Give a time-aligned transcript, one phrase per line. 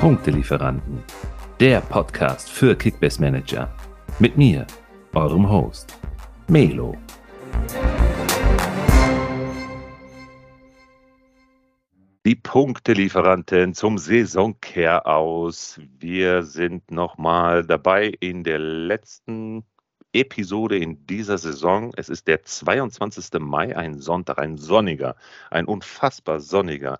[0.00, 1.04] Punktelieferanten,
[1.60, 3.70] der Podcast für Kickbase Manager.
[4.18, 4.66] Mit mir,
[5.12, 5.98] eurem Host,
[6.48, 6.96] Melo.
[12.24, 15.78] Die Punktelieferanten zum Saisonkehr aus.
[15.98, 19.64] Wir sind nochmal dabei in der letzten
[20.14, 21.92] Episode in dieser Saison.
[21.94, 23.38] Es ist der 22.
[23.38, 25.14] Mai, ein Sonntag, ein sonniger,
[25.50, 26.98] ein unfassbar sonniger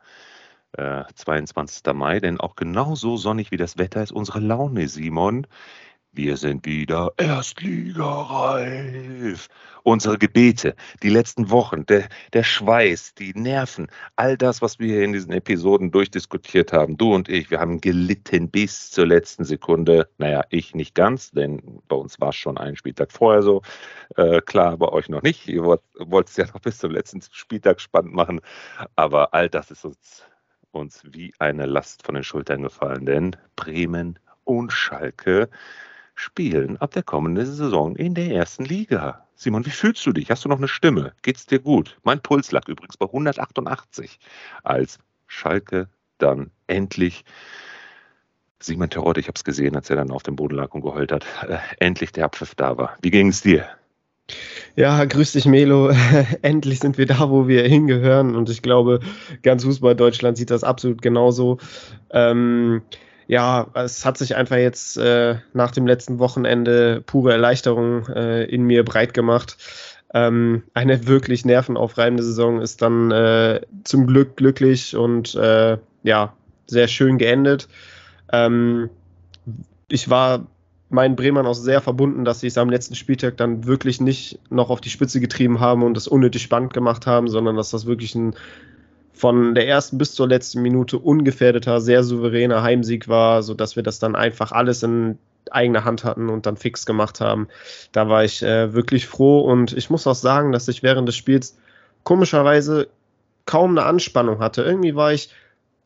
[0.77, 1.93] äh, 22.
[1.95, 5.47] Mai, denn auch genauso sonnig wie das Wetter ist unsere Laune, Simon.
[6.13, 9.47] Wir sind wieder erstligareif.
[9.85, 10.75] Unsere Gebete,
[11.05, 15.33] die letzten Wochen, der, der Schweiß, die Nerven, all das, was wir hier in diesen
[15.33, 20.09] Episoden durchdiskutiert haben, du und ich, wir haben gelitten bis zur letzten Sekunde.
[20.19, 23.63] Naja, ich nicht ganz, denn bei uns war es schon einen Spieltag vorher so.
[24.17, 25.47] Äh, klar, bei euch noch nicht.
[25.47, 28.41] Ihr wollt es ja noch bis zum letzten Spieltag spannend machen.
[28.97, 30.25] Aber all das ist uns,
[30.73, 35.49] uns wie eine Last von den Schultern gefallen, denn Bremen und Schalke
[36.15, 39.27] spielen ab der kommenden Saison in der ersten Liga.
[39.35, 40.31] Simon, wie fühlst du dich?
[40.31, 41.15] Hast du noch eine Stimme?
[41.23, 41.99] Geht's dir gut?
[42.03, 44.19] Mein Puls lag übrigens bei 188,
[44.63, 47.25] als Schalke dann endlich
[48.63, 51.13] Simon Terodde, ich habe es gesehen, als er dann auf dem Boden lag und geheult
[51.13, 52.97] hat, äh, endlich der Abpfiff da war.
[53.01, 53.67] Wie ging es dir?
[54.77, 55.91] Ja, grüß dich, Melo.
[56.43, 58.37] Endlich sind wir da, wo wir hingehören.
[58.37, 59.01] Und ich glaube,
[59.43, 61.59] ganz Fußball Deutschland sieht das absolut genauso.
[62.11, 62.83] Ähm,
[63.27, 68.65] ja, es hat sich einfach jetzt äh, nach dem letzten Wochenende pure Erleichterung äh, in
[68.65, 69.57] mir breit gemacht.
[70.13, 76.33] Ähm, eine wirklich nervenaufreibende Saison ist dann äh, zum Glück glücklich und äh, ja,
[76.67, 77.69] sehr schön geendet.
[78.33, 78.91] Ähm,
[79.89, 80.47] ich war
[80.91, 84.71] meinen Bremern auch sehr verbunden, dass sie es am letzten Spieltag dann wirklich nicht noch
[84.71, 88.15] auf die Spitze getrieben haben und es unnötig spannend gemacht haben, sondern dass das wirklich
[88.15, 88.35] ein
[89.13, 93.99] von der ersten bis zur letzten Minute ungefährdeter, sehr souveräner Heimsieg war, sodass wir das
[93.99, 95.19] dann einfach alles in
[95.51, 97.49] eigener Hand hatten und dann fix gemacht haben.
[97.93, 101.17] Da war ich äh, wirklich froh und ich muss auch sagen, dass ich während des
[101.17, 101.59] Spiels
[102.03, 102.89] komischerweise
[103.45, 104.63] kaum eine Anspannung hatte.
[104.63, 105.31] Irgendwie war ich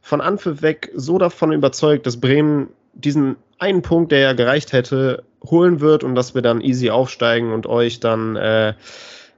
[0.01, 5.25] von Anpfiff weg so davon überzeugt, dass Bremen diesen einen Punkt, der ja gereicht hätte,
[5.43, 8.75] holen wird und dass wir dann easy aufsteigen und euch dann äh,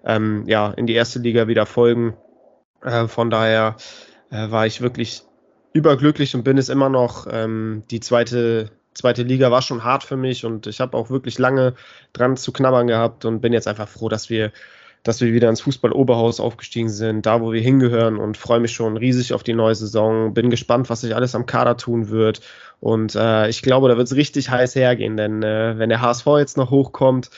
[0.04, 2.16] ähm, ja, in die erste Liga wieder folgen.
[2.82, 3.76] Äh, von daher
[4.30, 5.22] äh, war ich wirklich
[5.72, 7.28] überglücklich und bin es immer noch.
[7.30, 11.38] Ähm, die zweite, zweite Liga war schon hart für mich und ich habe auch wirklich
[11.38, 11.74] lange
[12.12, 14.50] dran zu knabbern gehabt und bin jetzt einfach froh, dass wir
[15.06, 18.96] dass wir wieder ins Fußball-Oberhaus aufgestiegen sind, da wo wir hingehören und freue mich schon
[18.96, 20.34] riesig auf die neue Saison.
[20.34, 22.40] Bin gespannt, was sich alles am Kader tun wird.
[22.80, 26.26] Und äh, ich glaube, da wird es richtig heiß hergehen, denn äh, wenn der HSV
[26.38, 27.30] jetzt noch hochkommt,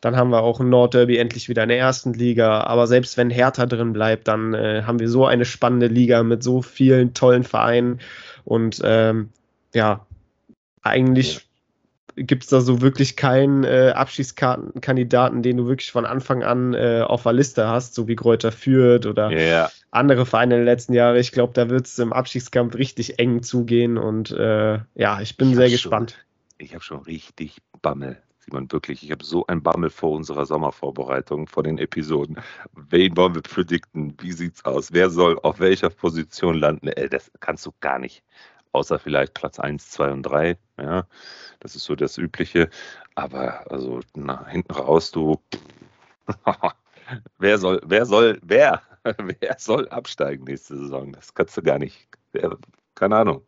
[0.00, 2.60] dann haben wir auch ein Nordderby endlich wieder in der ersten Liga.
[2.60, 6.44] Aber selbst wenn Hertha drin bleibt, dann äh, haben wir so eine spannende Liga mit
[6.44, 7.98] so vielen tollen Vereinen.
[8.44, 9.30] Und ähm,
[9.74, 10.06] ja,
[10.82, 11.45] eigentlich
[12.16, 17.02] gibt es da so wirklich keinen äh, Abschiedskandidaten, den du wirklich von Anfang an äh,
[17.06, 19.70] auf der Liste hast, so wie Kräuter führt oder yeah.
[19.90, 21.16] andere Vereine in den letzten Jahren.
[21.16, 25.50] Ich glaube, da wird es im Abstiegskampf richtig eng zugehen und äh, ja, ich bin
[25.50, 26.12] ich sehr gespannt.
[26.12, 28.18] Schon, ich habe schon richtig Bammel.
[28.38, 32.36] Simon, wirklich, ich habe so ein Bammel vor unserer Sommervorbereitung, vor den Episoden.
[32.72, 34.14] Wen wollen wir predikten?
[34.20, 34.92] Wie sieht's aus?
[34.92, 36.88] Wer soll auf welcher Position landen?
[36.88, 38.22] Ey, das kannst du gar nicht
[38.76, 40.56] außer vielleicht Platz 1, 2 und 3.
[40.78, 41.06] Ja,
[41.60, 42.68] das ist so das Übliche.
[43.14, 45.40] Aber also nach hinten raus, du.
[47.38, 48.82] wer soll, wer soll, wer,
[49.18, 51.12] wer soll absteigen nächste Saison?
[51.12, 52.08] Das kannst du gar nicht.
[52.94, 53.46] Keine Ahnung.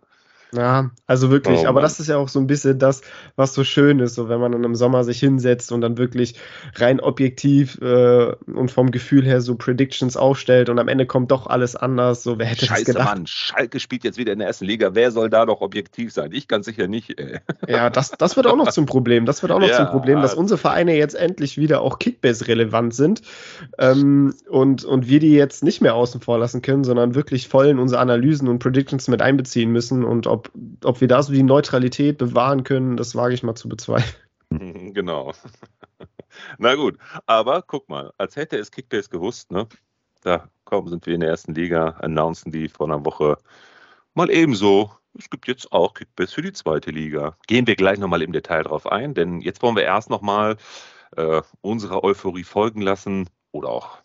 [0.57, 3.03] Ja, also wirklich, oh, aber das ist ja auch so ein bisschen das,
[3.37, 6.37] was so schön ist, so wenn man dann im Sommer sich hinsetzt und dann wirklich
[6.77, 11.49] rein objektiv äh, und vom Gefühl her so Predictions aufstellt und am Ende kommt doch
[11.49, 12.23] alles anders.
[12.23, 13.15] So, wer hätte Scheiße, das gedacht?
[13.15, 14.95] Mann, Schalke spielt jetzt wieder in der ersten Liga.
[14.95, 16.31] Wer soll da doch objektiv sein?
[16.33, 17.19] Ich ganz sicher nicht.
[17.19, 17.41] Ey.
[17.67, 19.27] Ja, das, das wird auch noch zum Problem.
[19.27, 22.95] Das wird auch noch ja, zum Problem, dass unsere Vereine jetzt endlich wieder auch Kickbase-relevant
[22.95, 23.21] sind
[23.79, 27.67] ähm, und, und wir die jetzt nicht mehr außen vor lassen können, sondern wirklich voll
[27.67, 30.53] in unsere Analysen und Predictions mit einbeziehen müssen und ob ob,
[30.85, 34.15] ob wir da so die Neutralität bewahren können, das wage ich mal zu bezweifeln.
[34.95, 35.35] Genau.
[36.59, 36.97] Na gut,
[37.27, 39.69] aber guck mal, als hätte es Kickbase gewusst, ne?
[40.23, 43.37] Da kaum sind wir in der ersten Liga, announcen die vor einer Woche
[44.15, 44.91] mal ebenso.
[45.19, 47.37] Es gibt jetzt auch Kickbase für die zweite Liga.
[47.47, 50.57] Gehen wir gleich nochmal im Detail drauf ein, denn jetzt wollen wir erst nochmal
[51.15, 53.99] äh, unserer Euphorie folgen lassen oder auch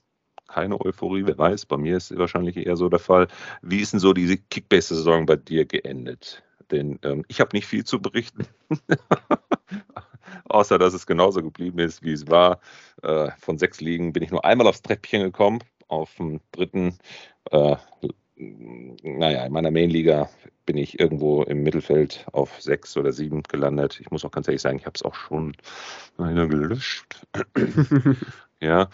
[0.54, 3.28] keine Euphorie, wer weiß, bei mir ist es wahrscheinlich eher so der Fall.
[3.64, 6.44] Wie ist denn so diese Kickbase-Saison bei dir geendet?
[6.70, 8.46] Denn ähm, ich habe nicht viel zu berichten,
[10.46, 12.60] außer dass es genauso geblieben ist, wie es war.
[13.02, 15.60] Äh, von sechs Ligen bin ich nur einmal aufs Treppchen gekommen.
[15.88, 16.98] Auf dem dritten
[17.52, 17.76] äh,
[18.36, 20.30] naja, in meiner Main-Liga
[20.66, 24.00] bin ich irgendwo im Mittelfeld auf sechs oder sieben gelandet.
[24.00, 25.56] Ich muss auch ganz ehrlich sagen, ich habe es auch schon
[26.18, 27.26] gelöscht.
[28.60, 28.90] ja,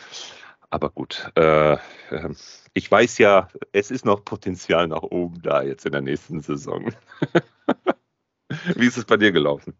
[0.70, 1.32] aber gut.
[1.36, 1.78] Äh,
[2.12, 2.36] ähm,
[2.74, 6.94] ich weiß ja, es ist noch Potenzial nach oben da jetzt in der nächsten Saison.
[8.76, 9.74] Wie ist es bei dir gelaufen?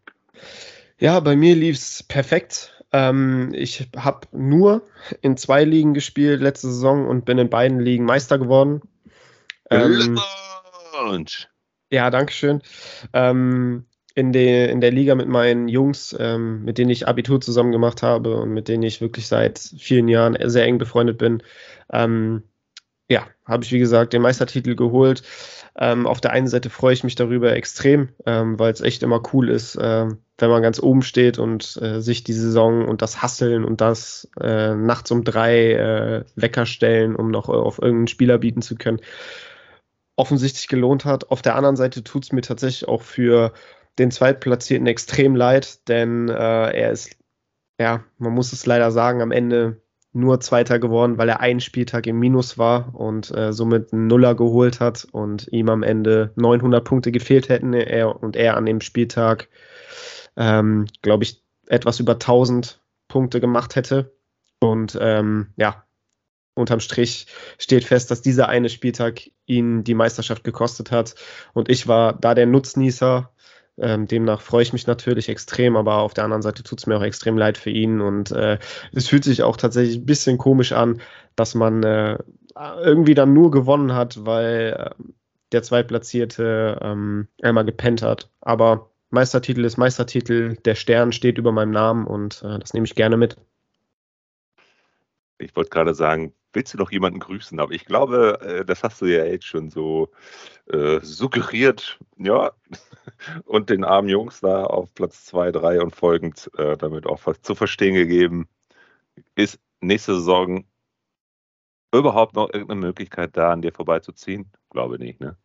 [0.98, 2.84] Ja, bei mir lief es perfekt.
[2.92, 4.82] Ähm, ich habe nur
[5.22, 8.82] in zwei Ligen gespielt letzte Saison und bin in beiden Ligen Meister geworden.
[9.70, 10.18] Ähm!
[11.92, 12.62] Ja, danke schön.
[13.12, 17.72] Ähm, in, de, in der Liga mit meinen Jungs, ähm, mit denen ich Abitur zusammen
[17.72, 21.42] gemacht habe und mit denen ich wirklich seit vielen Jahren sehr eng befreundet bin,
[21.92, 22.42] ähm,
[23.08, 25.22] ja, habe ich wie gesagt den Meistertitel geholt.
[25.76, 29.20] Ähm, auf der einen Seite freue ich mich darüber extrem, ähm, weil es echt immer
[29.32, 30.06] cool ist, äh,
[30.38, 34.28] wenn man ganz oben steht und äh, sich die Saison und das Hasseln und das
[34.40, 39.00] äh, nachts um drei äh, Wecker stellen, um noch auf irgendeinen Spieler bieten zu können,
[40.14, 41.30] offensichtlich gelohnt hat.
[41.30, 43.52] Auf der anderen Seite tut es mir tatsächlich auch für
[44.00, 47.16] den Zweitplatzierten extrem leid, denn äh, er ist,
[47.78, 49.80] ja, man muss es leider sagen, am Ende
[50.12, 54.34] nur Zweiter geworden, weil er einen Spieltag im Minus war und äh, somit einen Nuller
[54.34, 58.80] geholt hat und ihm am Ende 900 Punkte gefehlt hätten er, und er an dem
[58.80, 59.48] Spieltag,
[60.36, 64.12] ähm, glaube ich, etwas über 1000 Punkte gemacht hätte.
[64.58, 65.84] Und ähm, ja,
[66.54, 67.26] unterm Strich
[67.58, 71.14] steht fest, dass dieser eine Spieltag ihn die Meisterschaft gekostet hat.
[71.52, 73.32] Und ich war da der Nutznießer.
[73.80, 76.96] Ähm, demnach freue ich mich natürlich extrem, aber auf der anderen Seite tut es mir
[76.96, 78.00] auch extrem leid für ihn.
[78.00, 78.58] Und äh,
[78.92, 81.00] es fühlt sich auch tatsächlich ein bisschen komisch an,
[81.36, 82.18] dass man äh,
[82.82, 85.04] irgendwie dann nur gewonnen hat, weil äh,
[85.52, 88.30] der Zweitplatzierte ähm, einmal gepennt hat.
[88.40, 92.94] Aber Meistertitel ist Meistertitel, der Stern steht über meinem Namen und äh, das nehme ich
[92.94, 93.36] gerne mit.
[95.40, 97.58] Ich wollte gerade sagen, willst du noch jemanden grüßen?
[97.60, 100.10] Aber ich glaube, äh, das hast du ja jetzt schon so
[100.72, 102.52] äh, suggeriert, ja,
[103.44, 107.54] und den armen Jungs da auf Platz 2, 3 und folgend äh, damit auch zu
[107.54, 108.48] verstehen gegeben,
[109.34, 110.64] ist nächste Saison
[111.92, 114.50] überhaupt noch irgendeine Möglichkeit da, an dir vorbeizuziehen?
[114.70, 115.36] Glaube nicht, ne?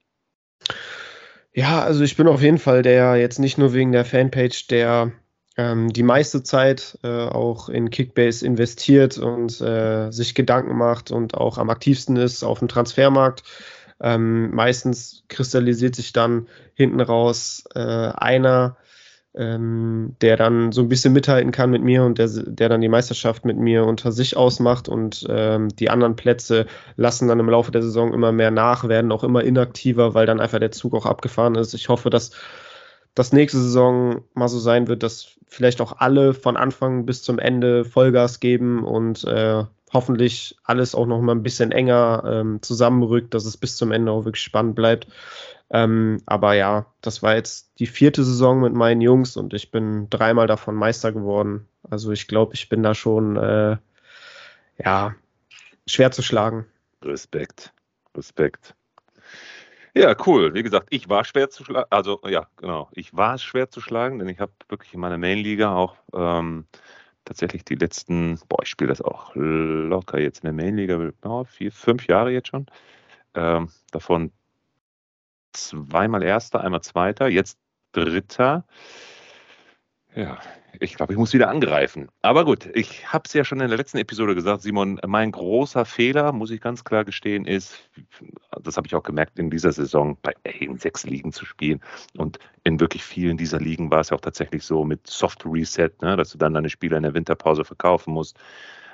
[1.53, 5.13] Ja, also ich bin auf jeden Fall der jetzt nicht nur wegen der Fanpage, der
[5.57, 11.35] ähm, die meiste Zeit äh, auch in Kickbase investiert und äh, sich Gedanken macht und
[11.35, 13.43] auch am aktivsten ist auf dem Transfermarkt.
[14.01, 18.75] Ähm, meistens kristallisiert sich dann hinten raus äh, einer,
[19.33, 22.89] ähm, der dann so ein bisschen mithalten kann mit mir und der, der dann die
[22.89, 26.65] Meisterschaft mit mir unter sich ausmacht und ähm, die anderen Plätze
[26.97, 30.41] lassen dann im Laufe der Saison immer mehr nach, werden auch immer inaktiver, weil dann
[30.41, 31.73] einfach der Zug auch abgefahren ist.
[31.73, 32.31] Ich hoffe, dass
[33.15, 37.39] das nächste Saison mal so sein wird, dass vielleicht auch alle von Anfang bis zum
[37.39, 39.63] Ende Vollgas geben und äh,
[39.93, 44.11] hoffentlich alles auch noch mal ein bisschen enger ähm, zusammenrückt, dass es bis zum Ende
[44.11, 45.07] auch wirklich spannend bleibt.
[45.69, 50.09] Ähm, aber ja, das war jetzt die vierte Saison mit meinen Jungs und ich bin
[50.09, 51.67] dreimal davon Meister geworden.
[51.89, 53.77] Also ich glaube, ich bin da schon äh,
[54.83, 55.15] ja
[55.87, 56.65] schwer zu schlagen.
[57.01, 57.73] Respekt,
[58.15, 58.75] Respekt.
[59.97, 60.53] Ja, cool.
[60.53, 61.87] Wie gesagt, ich war schwer zu schlagen.
[61.89, 62.89] Also ja, genau.
[62.93, 66.67] Ich war schwer zu schlagen, denn ich habe wirklich in meiner Main-Liga auch ähm,
[67.23, 71.71] tatsächlich die letzten, boah, ich spiele das auch locker jetzt in der Main-Liga, oh, vier,
[71.71, 72.65] fünf Jahre jetzt schon.
[73.35, 74.31] Ähm, davon
[75.53, 77.57] zweimal Erster, einmal Zweiter, jetzt
[77.93, 78.65] Dritter.
[80.15, 80.39] Ja,
[80.79, 82.09] ich glaube, ich muss wieder angreifen.
[82.21, 85.85] Aber gut, ich habe es ja schon in der letzten Episode gesagt, Simon, mein großer
[85.85, 87.89] Fehler, muss ich ganz klar gestehen, ist,
[88.61, 91.81] das habe ich auch gemerkt, in dieser Saison bei in sechs Ligen zu spielen.
[92.17, 95.91] Und in wirklich vielen dieser Ligen war es ja auch tatsächlich so mit Soft Reset,
[96.01, 98.37] ne, dass du dann deine Spieler in der Winterpause verkaufen musst.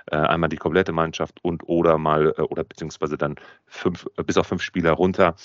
[0.08, 3.36] Äh, einmal die komplette Mannschaft und oder mal, äh, oder beziehungsweise dann
[3.68, 5.36] fünf, bis auf fünf Spieler runter.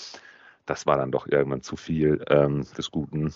[0.65, 3.33] Das war dann doch irgendwann zu viel ähm, des Guten.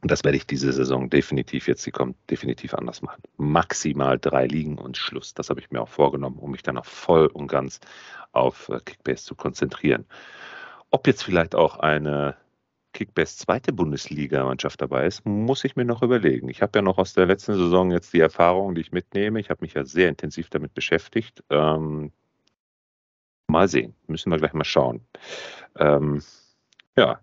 [0.00, 3.22] Und das werde ich diese Saison definitiv jetzt, sie kommt definitiv anders machen.
[3.36, 5.34] Maximal drei Ligen und Schluss.
[5.34, 7.80] Das habe ich mir auch vorgenommen, um mich dann auch voll und ganz
[8.32, 10.06] auf äh, Kickbase zu konzentrieren.
[10.90, 12.36] Ob jetzt vielleicht auch eine
[12.92, 16.48] Kickbase zweite Bundesliga-Mannschaft dabei ist, muss ich mir noch überlegen.
[16.48, 19.40] Ich habe ja noch aus der letzten Saison jetzt die Erfahrung, die ich mitnehme.
[19.40, 21.42] Ich habe mich ja sehr intensiv damit beschäftigt.
[21.50, 22.12] Ähm,
[23.48, 25.00] mal sehen, müssen wir gleich mal schauen.
[25.76, 26.22] Ähm,
[26.96, 27.20] ja,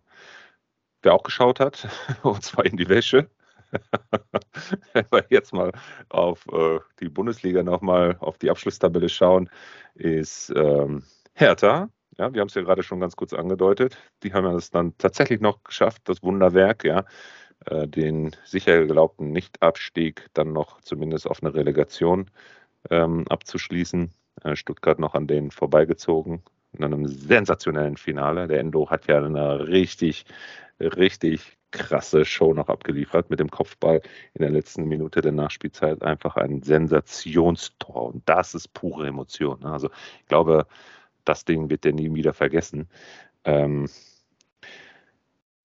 [1.05, 1.87] wer auch geschaut hat,
[2.23, 3.29] und zwar in die Wäsche.
[4.93, 5.71] Wenn wir jetzt mal
[6.09, 9.49] auf äh, die Bundesliga nochmal auf die Abschlusstabelle schauen,
[9.95, 11.89] ist ähm, Hertha.
[12.17, 13.97] Ja, wir haben es ja gerade schon ganz kurz angedeutet.
[14.23, 17.03] Die haben es dann tatsächlich noch geschafft, das Wunderwerk, ja,
[17.65, 22.31] äh, den sicher geglaubten Nichtabstieg dann noch zumindest auf eine Relegation
[22.89, 24.11] ähm, abzuschließen.
[24.43, 26.43] Äh, Stuttgart noch an denen vorbeigezogen.
[26.73, 28.47] in einem sensationellen Finale.
[28.47, 30.25] Der Endo hat ja eine richtig,
[30.79, 34.01] richtig krasse Show noch abgeliefert mit dem Kopfball
[34.33, 36.01] in der letzten Minute der Nachspielzeit.
[36.03, 38.13] Einfach ein Sensationstor.
[38.13, 39.59] Und das ist pure Emotion.
[39.59, 39.71] Ne?
[39.71, 39.89] Also
[40.21, 40.67] ich glaube,
[41.25, 42.87] das Ding wird der nie wieder vergessen.
[43.43, 43.89] Ähm,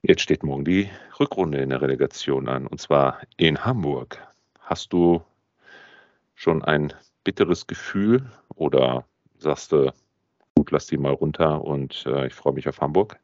[0.02, 4.18] jetzt steht morgen die Rückrunde in der Relegation an, und zwar in Hamburg.
[4.60, 5.22] Hast du
[6.34, 9.04] schon ein bitteres Gefühl oder
[9.38, 9.92] sagst du,
[10.54, 13.18] gut, lass die mal runter und äh, ich freue mich auf Hamburg?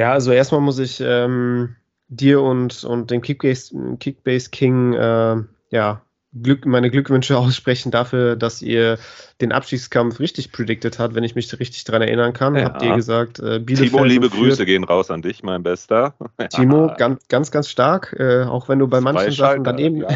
[0.00, 1.76] Ja, also erstmal muss ich ähm,
[2.08, 5.36] dir und, und dem Kickbase, Kickbase King äh,
[5.68, 6.00] ja,
[6.42, 8.98] Glück, meine Glückwünsche aussprechen dafür, dass ihr
[9.42, 12.56] den Abstiegskampf richtig predicted habt, wenn ich mich richtig daran erinnern kann.
[12.56, 12.64] Ja.
[12.64, 16.14] Habt ihr gesagt, äh, Bielefeld Timo, liebe Grüße gehen raus an dich, mein Bester.
[16.48, 20.06] Timo, ganz, ganz, ganz stark, äh, auch wenn du bei manchen Sachen daneben.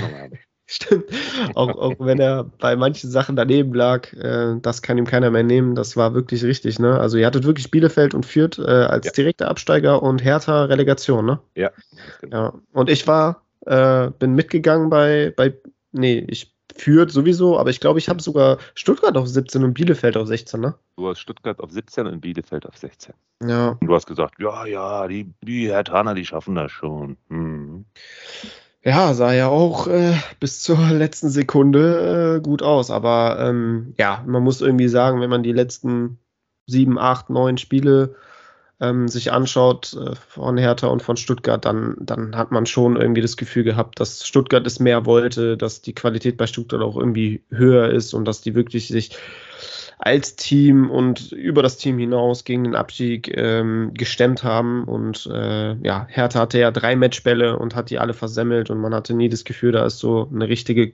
[0.74, 1.04] Stimmt.
[1.54, 5.44] Auch, auch wenn er bei manchen Sachen daneben lag, äh, das kann ihm keiner mehr
[5.44, 5.76] nehmen.
[5.76, 6.80] Das war wirklich richtig.
[6.80, 6.98] Ne?
[6.98, 9.12] Also ihr hattet wirklich Bielefeld und Fürth äh, als ja.
[9.12, 11.26] direkter Absteiger und Hertha Relegation.
[11.26, 11.38] Ne?
[11.54, 11.70] Ja.
[12.20, 12.36] Genau.
[12.36, 12.54] ja.
[12.72, 15.54] Und ich war, äh, bin mitgegangen bei, bei,
[15.92, 20.16] nee, ich Fürth sowieso, aber ich glaube, ich habe sogar Stuttgart auf 17 und Bielefeld
[20.16, 20.74] auf 16, ne?
[20.96, 23.14] Du hast Stuttgart auf 17 und Bielefeld auf 16.
[23.46, 23.76] Ja.
[23.80, 27.16] Und du hast gesagt, ja, ja, die, die Herthaner, die schaffen das schon.
[27.28, 27.84] Hm.
[28.84, 32.90] Ja, sah ja auch äh, bis zur letzten Sekunde äh, gut aus.
[32.90, 36.18] Aber ähm, ja, man muss irgendwie sagen, wenn man die letzten
[36.66, 38.14] sieben, acht, neun Spiele
[38.80, 43.22] ähm, sich anschaut äh, von Hertha und von Stuttgart, dann, dann hat man schon irgendwie
[43.22, 47.42] das Gefühl gehabt, dass Stuttgart es mehr wollte, dass die Qualität bei Stuttgart auch irgendwie
[47.50, 49.16] höher ist und dass die wirklich sich
[49.98, 54.84] als Team und über das Team hinaus gegen den Abstieg ähm, gestemmt haben.
[54.84, 58.94] Und äh, ja, Hertha hatte ja drei Matchbälle und hat die alle versemmelt und man
[58.94, 60.92] hatte nie das Gefühl, da ist so eine richtige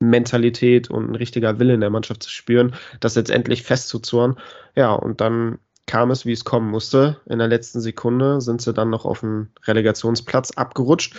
[0.00, 4.36] Mentalität und ein richtiger Wille in der Mannschaft zu spüren, das jetzt endlich festzuzurren.
[4.74, 7.20] Ja, und dann kam es, wie es kommen musste.
[7.26, 11.16] In der letzten Sekunde sind sie dann noch auf den Relegationsplatz abgerutscht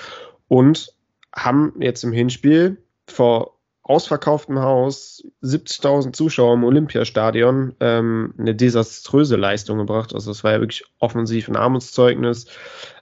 [0.48, 0.96] und
[1.36, 2.78] haben jetzt im Hinspiel
[3.08, 3.58] vor
[3.92, 10.16] ausverkauftem Haus, 70.000 Zuschauer im Olympiastadion, ähm, eine desaströse Leistung gebracht.
[10.16, 12.46] Also es war ja wirklich offensiv ein Armutszeugnis.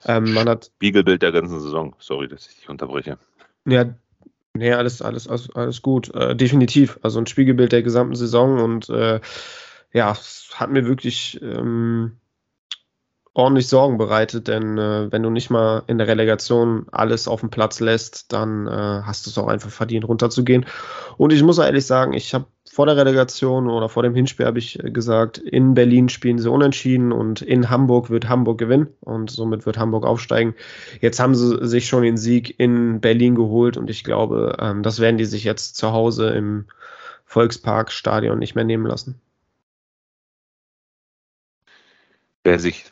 [0.06, 1.96] Ähm, man hat Spiegelbild der ganzen Saison.
[2.00, 3.20] Sorry, dass ich dich unterbreche.
[3.66, 3.86] Ja,
[4.56, 6.14] nee, alles, alles, alles, alles gut.
[6.16, 6.98] Äh, definitiv.
[7.04, 9.20] Also ein Spiegelbild der gesamten Saison und äh,
[9.94, 12.18] ja, es hat mir wirklich ähm,
[13.34, 17.50] ordentlich Sorgen bereitet, denn äh, wenn du nicht mal in der Relegation alles auf dem
[17.50, 20.66] Platz lässt, dann äh, hast du es auch einfach verdient, runterzugehen.
[21.18, 24.60] Und ich muss ehrlich sagen, ich habe vor der Relegation oder vor dem Hinspiel habe
[24.60, 29.30] ich äh, gesagt, in Berlin spielen sie unentschieden und in Hamburg wird Hamburg gewinnen und
[29.30, 30.56] somit wird Hamburg aufsteigen.
[31.00, 35.00] Jetzt haben sie sich schon den Sieg in Berlin geholt und ich glaube, ähm, das
[35.00, 36.66] werden die sich jetzt zu Hause im
[37.26, 39.22] Volksparkstadion nicht mehr nehmen lassen.
[42.44, 42.92] Wer sich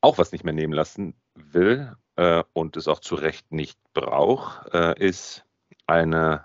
[0.00, 4.72] auch was nicht mehr nehmen lassen will äh, und es auch zu Recht nicht braucht,
[4.74, 5.44] äh, ist
[5.86, 6.44] eine,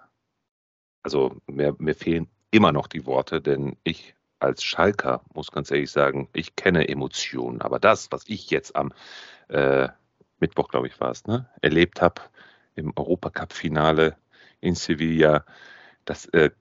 [1.03, 5.91] also mir, mir fehlen immer noch die Worte, denn ich als Schalker muss ganz ehrlich
[5.91, 8.93] sagen, ich kenne Emotionen, aber das, was ich jetzt am
[9.47, 9.89] äh,
[10.39, 12.21] Mittwoch, glaube ich, war es, ne, erlebt habe
[12.75, 14.17] im Europacup-Finale
[14.59, 15.45] in Sevilla,
[16.03, 16.51] das äh,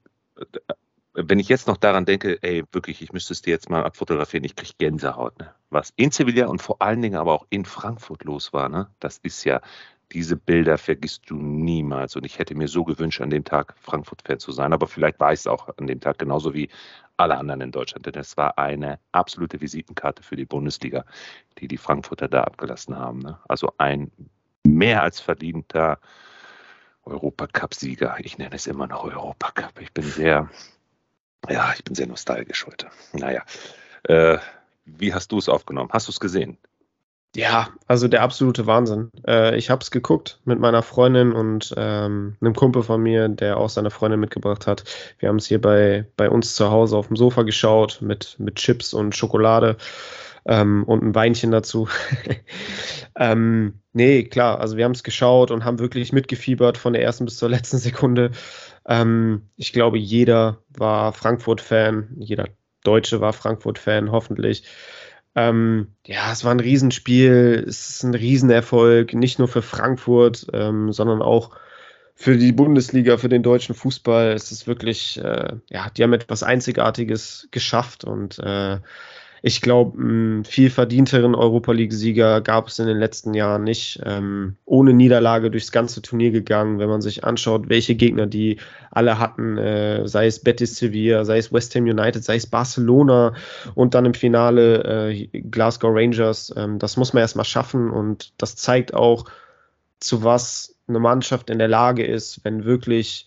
[1.14, 4.44] wenn ich jetzt noch daran denke, ey, wirklich, ich müsste es dir jetzt mal abfotografieren,
[4.44, 5.38] ich kriege Gänsehaut.
[5.38, 5.54] Ne?
[5.70, 8.88] Was in Sevilla und vor allen Dingen aber auch in Frankfurt los war, ne?
[8.98, 9.60] das ist ja,
[10.12, 12.16] diese Bilder vergisst du niemals.
[12.16, 14.72] Und ich hätte mir so gewünscht, an dem Tag Frankfurt-Fan zu sein.
[14.72, 16.68] Aber vielleicht war ich es auch an dem Tag genauso wie
[17.16, 18.06] alle anderen in Deutschland.
[18.06, 21.04] Denn es war eine absolute Visitenkarte für die Bundesliga,
[21.58, 23.20] die die Frankfurter da abgelassen haben.
[23.20, 23.38] Ne?
[23.48, 24.10] Also ein
[24.64, 25.98] mehr als verdienter
[27.04, 28.16] Europacup-Sieger.
[28.20, 29.80] Ich nenne es immer noch Europacup.
[29.80, 30.48] Ich bin sehr
[31.48, 32.88] ja, ich bin sehr nostalgisch heute.
[33.12, 33.42] Naja,
[34.04, 34.38] äh,
[34.84, 35.90] wie hast du es aufgenommen?
[35.92, 36.58] Hast du es gesehen?
[37.36, 39.10] Ja, also der absolute Wahnsinn.
[39.26, 43.56] Äh, ich habe es geguckt mit meiner Freundin und ähm, einem Kumpel von mir, der
[43.56, 44.84] auch seine Freundin mitgebracht hat.
[45.18, 48.56] Wir haben es hier bei, bei uns zu Hause auf dem Sofa geschaut mit, mit
[48.56, 49.76] Chips und Schokolade
[50.46, 51.88] ähm, und ein Weinchen dazu.
[53.18, 57.24] ähm, nee, klar, also wir haben es geschaut und haben wirklich mitgefiebert von der ersten
[57.24, 58.30] bis zur letzten Sekunde.
[58.86, 62.48] Ähm, ich glaube, jeder war Frankfurt-Fan, jeder
[62.82, 64.64] Deutsche war Frankfurt-Fan, hoffentlich.
[65.34, 70.92] Ähm, ja, es war ein Riesenspiel, es ist ein Riesenerfolg, nicht nur für Frankfurt, ähm,
[70.92, 71.56] sondern auch
[72.14, 74.32] für die Bundesliga, für den deutschen Fußball.
[74.32, 78.78] Es ist wirklich, äh, ja, die haben etwas Einzigartiges geschafft und äh,
[79.46, 84.00] ich glaube, einen viel verdienteren Europa League-Sieger gab es in den letzten Jahren nicht.
[84.02, 88.56] Ähm, ohne Niederlage durchs ganze Turnier gegangen, wenn man sich anschaut, welche Gegner die
[88.90, 93.34] alle hatten, äh, sei es Betis Sevilla, sei es West Ham United, sei es Barcelona
[93.74, 96.50] und dann im Finale äh, Glasgow Rangers.
[96.56, 99.26] Ähm, das muss man erstmal schaffen und das zeigt auch,
[100.00, 103.26] zu was eine Mannschaft in der Lage ist, wenn wirklich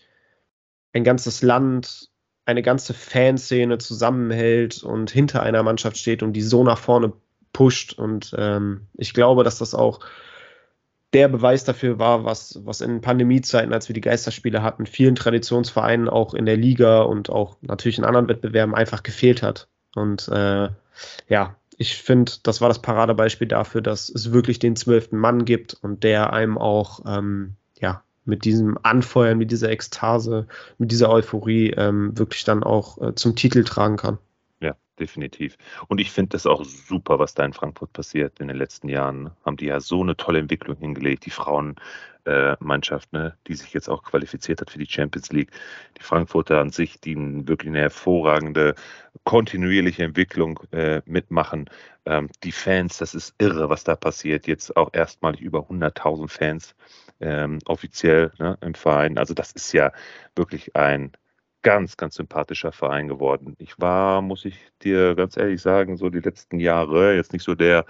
[0.92, 2.10] ein ganzes Land
[2.48, 7.12] eine ganze Fanszene zusammenhält und hinter einer Mannschaft steht und die so nach vorne
[7.52, 7.92] pusht.
[7.92, 10.00] Und ähm, ich glaube, dass das auch
[11.12, 16.08] der Beweis dafür war, was, was in Pandemiezeiten, als wir die Geisterspiele hatten, vielen Traditionsvereinen
[16.08, 19.68] auch in der Liga und auch natürlich in anderen Wettbewerben einfach gefehlt hat.
[19.94, 20.70] Und äh,
[21.28, 25.74] ja, ich finde, das war das Paradebeispiel dafür, dass es wirklich den zwölften Mann gibt
[25.82, 31.70] und der einem auch ähm, ja, mit diesem Anfeuern, mit dieser Ekstase, mit dieser Euphorie
[31.70, 34.18] ähm, wirklich dann auch äh, zum Titel tragen kann.
[34.60, 35.56] Ja, definitiv.
[35.88, 38.38] Und ich finde das auch super, was da in Frankfurt passiert.
[38.38, 43.16] In den letzten Jahren haben die ja so eine tolle Entwicklung hingelegt, die Frauenmannschaft, äh,
[43.16, 45.50] ne, die sich jetzt auch qualifiziert hat für die Champions League.
[45.98, 47.16] Die Frankfurter an sich, die
[47.48, 48.74] wirklich eine hervorragende,
[49.24, 51.70] kontinuierliche Entwicklung äh, mitmachen.
[52.04, 54.46] Ähm, die Fans, das ist irre, was da passiert.
[54.46, 56.74] Jetzt auch erstmalig über 100.000 Fans
[57.20, 59.18] ähm, offiziell ne, im Verein.
[59.18, 59.92] Also das ist ja
[60.36, 61.12] wirklich ein
[61.62, 63.56] ganz, ganz sympathischer Verein geworden.
[63.58, 67.54] Ich war, muss ich dir ganz ehrlich sagen, so die letzten Jahre jetzt nicht so
[67.54, 67.84] der,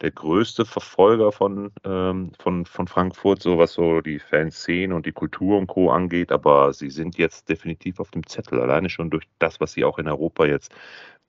[0.00, 5.12] der größte Verfolger von, ähm, von, von Frankfurt, so was so die Fanszene und die
[5.12, 5.90] Kultur und Co.
[5.90, 9.84] angeht, aber sie sind jetzt definitiv auf dem Zettel, alleine schon durch das, was sie
[9.84, 10.74] auch in Europa jetzt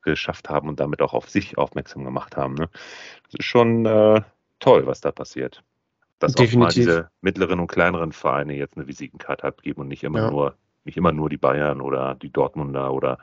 [0.01, 2.55] geschafft haben und damit auch auf sich aufmerksam gemacht haben.
[2.55, 2.69] Ne?
[3.25, 4.21] Das ist schon äh,
[4.59, 5.63] toll, was da passiert
[6.19, 6.55] dass Definitiv.
[6.55, 10.31] auch mal diese mittleren und kleineren Vereine jetzt eine Visitenkarte abgeben und nicht immer ja.
[10.31, 10.55] nur
[10.85, 13.17] nicht immer nur die Bayern oder die Dortmunder oder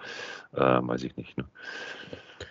[0.54, 1.37] äh, weiß ich nicht.
[1.37, 1.44] Ne?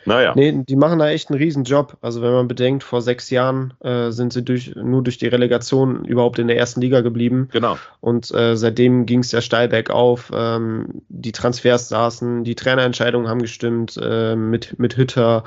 [0.06, 0.34] Naja.
[0.36, 1.98] Nee, die machen da echt einen riesen Job.
[2.02, 6.06] Also wenn man bedenkt, vor sechs Jahren äh, sind sie durch, nur durch die Relegation
[6.06, 7.50] überhaupt in der ersten Liga geblieben.
[7.52, 7.78] Genau.
[8.00, 10.32] Und äh, seitdem ging es ja steil bergauf.
[10.34, 15.44] Ähm, die Transfers saßen, die Trainerentscheidungen haben gestimmt äh, mit, mit Hütter,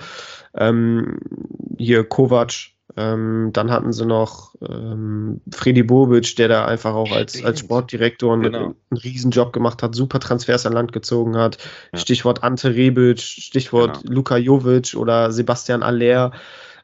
[0.54, 1.18] ähm,
[1.78, 7.42] hier Kovac ähm, dann hatten sie noch ähm, Freddy Bobic, der da einfach auch als,
[7.44, 8.58] als Sportdirektor genau.
[8.58, 11.58] einen, einen Riesenjob gemacht hat, super Transfers an Land gezogen hat.
[11.92, 11.98] Ja.
[11.98, 14.14] Stichwort Ante Rebic, Stichwort genau.
[14.14, 16.32] Luka Jovic oder Sebastian Aller.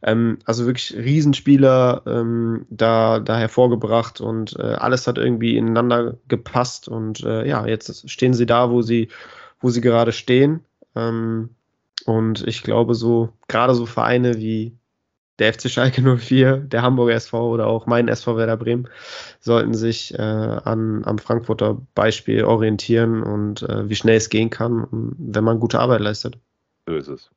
[0.02, 6.88] Ähm, also wirklich Riesenspieler ähm, da, da hervorgebracht und äh, alles hat irgendwie ineinander gepasst
[6.88, 9.08] und äh, ja, jetzt stehen sie da, wo sie,
[9.60, 10.60] wo sie gerade stehen.
[10.94, 11.50] Ähm,
[12.06, 14.77] und ich glaube, so, gerade so Vereine wie,
[15.38, 18.88] der FC Schalke 04, der Hamburger SV oder auch mein SV Werder Bremen
[19.40, 24.86] sollten sich äh, an, am Frankfurter Beispiel orientieren und äh, wie schnell es gehen kann,
[24.90, 26.38] wenn man gute Arbeit leistet.
[26.86, 27.30] So ist es.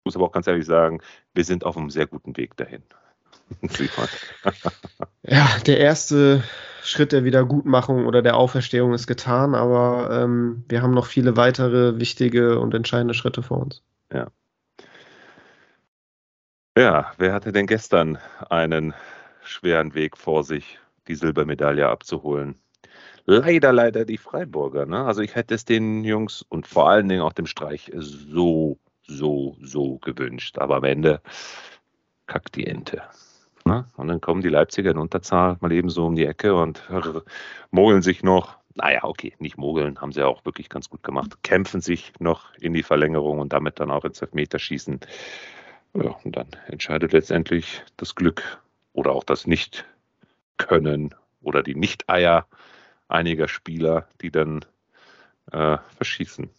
[0.00, 1.00] Ich muss aber auch ganz ehrlich sagen,
[1.34, 2.82] wir sind auf einem sehr guten Weg dahin.
[5.22, 6.44] ja, der erste
[6.82, 11.98] Schritt der Wiedergutmachung oder der Auferstehung ist getan, aber ähm, wir haben noch viele weitere
[11.98, 13.82] wichtige und entscheidende Schritte vor uns.
[14.12, 14.28] Ja,
[16.76, 18.18] ja, wer hatte denn gestern
[18.50, 18.94] einen
[19.42, 22.58] schweren Weg vor sich, die Silbermedaille abzuholen?
[23.24, 24.86] Leider, leider die Freiburger.
[24.86, 25.04] Ne?
[25.04, 29.56] Also ich hätte es den Jungs und vor allen Dingen auch dem Streich so, so,
[29.60, 30.58] so gewünscht.
[30.58, 31.20] Aber am Ende
[32.26, 33.02] kackt die Ente.
[33.64, 33.84] Ne?
[33.96, 36.82] Und dann kommen die Leipziger in Unterzahl mal eben so um die Ecke und
[37.72, 38.58] mogeln sich noch.
[38.74, 41.42] Naja, okay, nicht mogeln, haben sie auch wirklich ganz gut gemacht.
[41.42, 45.00] Kämpfen sich noch in die Verlängerung und damit dann auch ins Elfmeterschießen.
[45.96, 48.60] Ja, und dann entscheidet letztendlich das Glück
[48.92, 52.46] oder auch das Nicht-Können oder die Nicht-Eier
[53.08, 54.64] einiger Spieler, die dann
[55.52, 56.50] äh, verschießen.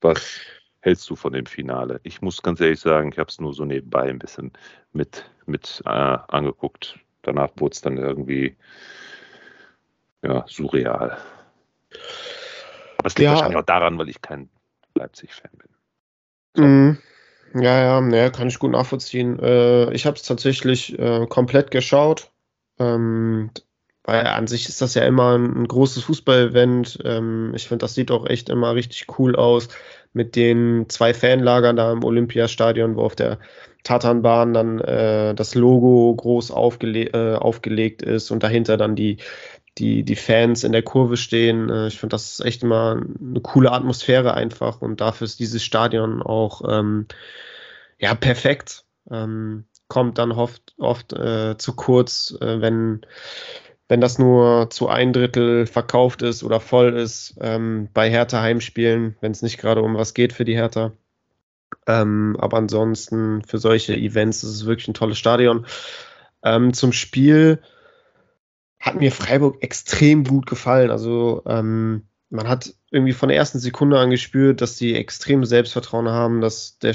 [0.00, 0.40] Was
[0.80, 2.00] hältst du von dem Finale?
[2.02, 4.52] Ich muss ganz ehrlich sagen, ich habe es nur so nebenbei ein bisschen
[4.92, 6.98] mit, mit äh, angeguckt.
[7.22, 8.56] Danach wurde es dann irgendwie
[10.22, 11.18] ja, surreal.
[12.98, 13.32] Aber es liegt ja.
[13.32, 14.48] wahrscheinlich auch daran, weil ich kein
[14.94, 15.68] Leipzig-Fan bin.
[16.54, 16.62] So.
[16.64, 16.98] Mm.
[17.54, 19.38] Ja, ja, ne, kann ich gut nachvollziehen.
[19.38, 22.30] Äh, ich habe es tatsächlich äh, komplett geschaut,
[22.78, 23.50] ähm,
[24.04, 27.00] weil an sich ist das ja immer ein, ein großes Fußball-Event.
[27.04, 29.68] Ähm, ich finde, das sieht auch echt immer richtig cool aus
[30.14, 33.38] mit den zwei Fanlagern da im Olympiastadion, wo auf der
[33.84, 39.18] Tatanbahn dann äh, das Logo groß aufgele äh, aufgelegt ist und dahinter dann die,
[39.78, 41.70] die, die Fans in der Kurve stehen.
[41.70, 45.62] Äh, ich finde, das ist echt immer eine coole Atmosphäre einfach und dafür ist dieses
[45.62, 47.06] Stadion auch ähm,
[47.98, 48.84] ja perfekt.
[49.10, 53.02] Ähm, kommt dann oft, oft äh, zu kurz, äh, wenn,
[53.88, 59.16] wenn das nur zu ein Drittel verkauft ist oder voll ist ähm, bei Hertha Heimspielen,
[59.20, 60.92] wenn es nicht gerade um was geht für die Hertha.
[61.86, 65.66] Ähm, aber ansonsten für solche Events ist es wirklich ein tolles Stadion.
[66.42, 67.60] Ähm, zum Spiel
[68.82, 70.90] hat mir Freiburg extrem gut gefallen.
[70.90, 76.08] Also ähm, man hat irgendwie von der ersten Sekunde an gespürt, dass sie extrem Selbstvertrauen
[76.08, 76.94] haben, dass der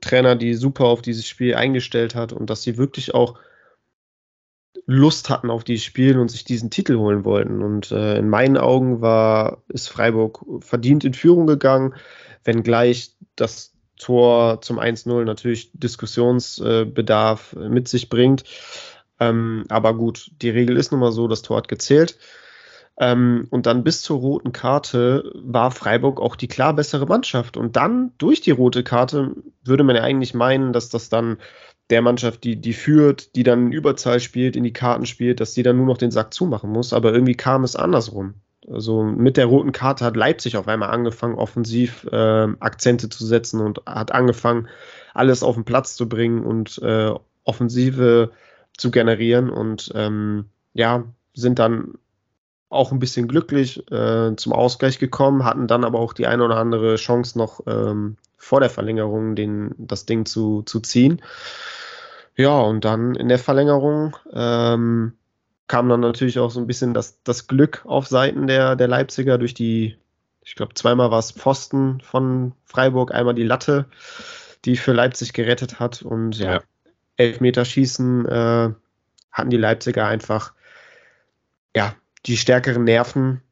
[0.00, 3.38] Trainer die super auf dieses Spiel eingestellt hat und dass sie wirklich auch
[4.86, 7.62] Lust hatten auf dieses Spiel und sich diesen Titel holen wollten.
[7.62, 11.94] Und äh, in meinen Augen war, ist Freiburg verdient in Führung gegangen,
[12.42, 18.44] wenngleich das Tor zum 1-0 natürlich Diskussionsbedarf äh, mit sich bringt.
[19.20, 22.18] Ähm, aber gut, die Regel ist nun mal so, das Tor hat gezählt.
[23.00, 27.56] Ähm, und dann bis zur roten Karte war Freiburg auch die klar bessere Mannschaft.
[27.56, 31.38] Und dann durch die rote Karte würde man ja eigentlich meinen, dass das dann
[31.90, 35.54] der Mannschaft, die, die führt, die dann in Überzahl spielt, in die Karten spielt, dass
[35.54, 36.92] die dann nur noch den Sack zumachen muss.
[36.92, 38.34] Aber irgendwie kam es andersrum.
[38.68, 43.60] Also mit der roten Karte hat Leipzig auf einmal angefangen, offensiv äh, Akzente zu setzen
[43.60, 44.68] und hat angefangen,
[45.14, 47.12] alles auf den Platz zu bringen und äh,
[47.44, 48.30] Offensive
[48.78, 51.94] zu generieren und ähm, ja, sind dann
[52.70, 56.56] auch ein bisschen glücklich äh, zum Ausgleich gekommen, hatten dann aber auch die eine oder
[56.56, 61.22] andere Chance noch ähm, vor der Verlängerung den, das Ding zu, zu ziehen.
[62.36, 65.14] Ja, und dann in der Verlängerung ähm,
[65.66, 69.38] kam dann natürlich auch so ein bisschen das, das Glück auf Seiten der, der Leipziger
[69.38, 69.96] durch die,
[70.42, 73.86] ich glaube, zweimal war es Pfosten von Freiburg, einmal die Latte,
[74.64, 76.02] die für Leipzig gerettet hat.
[76.02, 76.60] Und ja, ja.
[77.18, 78.70] Elfmeterschießen äh,
[79.30, 80.54] hatten die Leipziger einfach
[81.76, 81.94] ja,
[82.26, 83.42] die stärkeren Nerven,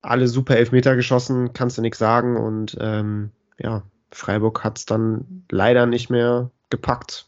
[0.00, 2.36] alle super Elfmeter geschossen, kannst du nichts sagen.
[2.36, 7.26] Und ähm, ja, Freiburg hat es dann leider nicht mehr gepackt.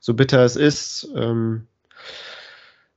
[0.00, 1.08] So bitter es ist.
[1.16, 1.66] Ähm,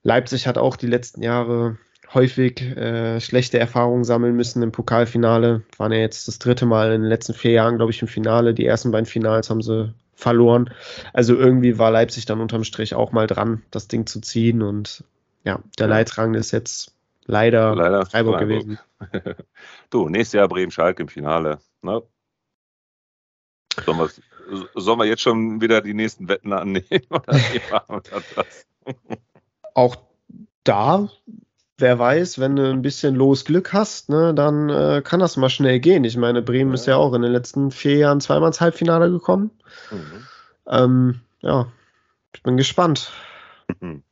[0.03, 1.77] Leipzig hat auch die letzten Jahre
[2.13, 5.63] häufig äh, schlechte Erfahrungen sammeln müssen im Pokalfinale.
[5.77, 8.53] Waren ja jetzt das dritte Mal in den letzten vier Jahren, glaube ich, im Finale.
[8.53, 10.69] Die ersten beiden Finals haben sie verloren.
[11.13, 14.61] Also irgendwie war Leipzig dann unterm Strich auch mal dran, das Ding zu ziehen.
[14.61, 15.03] Und
[15.43, 16.93] ja, der Leitrang ist jetzt
[17.25, 18.65] leider, leider Freiburg, Freiburg.
[18.65, 18.79] gewesen.
[19.89, 21.59] du, nächstes Jahr Bremen-Schalke im Finale.
[21.81, 22.03] Ne?
[23.85, 24.09] Sollen, wir,
[24.75, 26.85] sollen wir jetzt schon wieder die nächsten Wetten annehmen?
[29.73, 29.95] Auch
[30.63, 31.09] da,
[31.81, 35.49] wer weiß, wenn du ein bisschen los Glück hast, ne, dann äh, kann das mal
[35.49, 36.03] schnell gehen.
[36.03, 36.75] Ich meine, Bremen ja.
[36.75, 39.51] ist ja auch in den letzten vier Jahren zweimal ins Halbfinale gekommen.
[39.89, 40.27] Mhm.
[40.67, 41.67] Ähm, ja,
[42.33, 43.11] ich bin gespannt.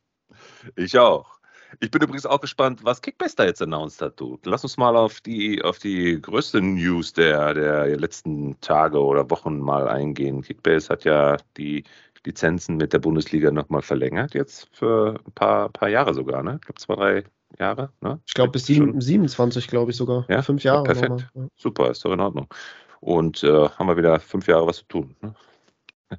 [0.76, 1.38] Ich auch.
[1.80, 4.20] Ich bin übrigens auch gespannt, was Kickbase da jetzt announced hat.
[4.20, 4.38] Du.
[4.44, 9.58] Lass uns mal auf die, auf die größte News der, der letzten Tage oder Wochen
[9.58, 10.42] mal eingehen.
[10.42, 11.84] Kickbase hat ja die
[12.24, 16.58] Lizenzen mit der Bundesliga nochmal verlängert, jetzt für ein paar, paar Jahre sogar, ne?
[16.60, 17.24] Ich glaube, zwei, drei
[17.58, 17.90] Jahre.
[18.00, 18.20] Ne?
[18.26, 20.24] Ich glaube, bis 27, glaube ich sogar.
[20.28, 20.86] Ja, fünf Jahre.
[20.86, 21.30] Ja, perfekt.
[21.34, 21.48] Ja.
[21.56, 22.48] Super, ist doch in Ordnung.
[23.00, 25.16] Und äh, haben wir wieder fünf Jahre was zu tun.
[25.20, 25.34] Ne?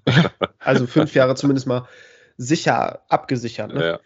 [0.60, 1.88] also fünf Jahre zumindest mal
[2.38, 3.74] sicher abgesichert.
[3.74, 3.86] Ne?
[3.86, 4.00] Ja.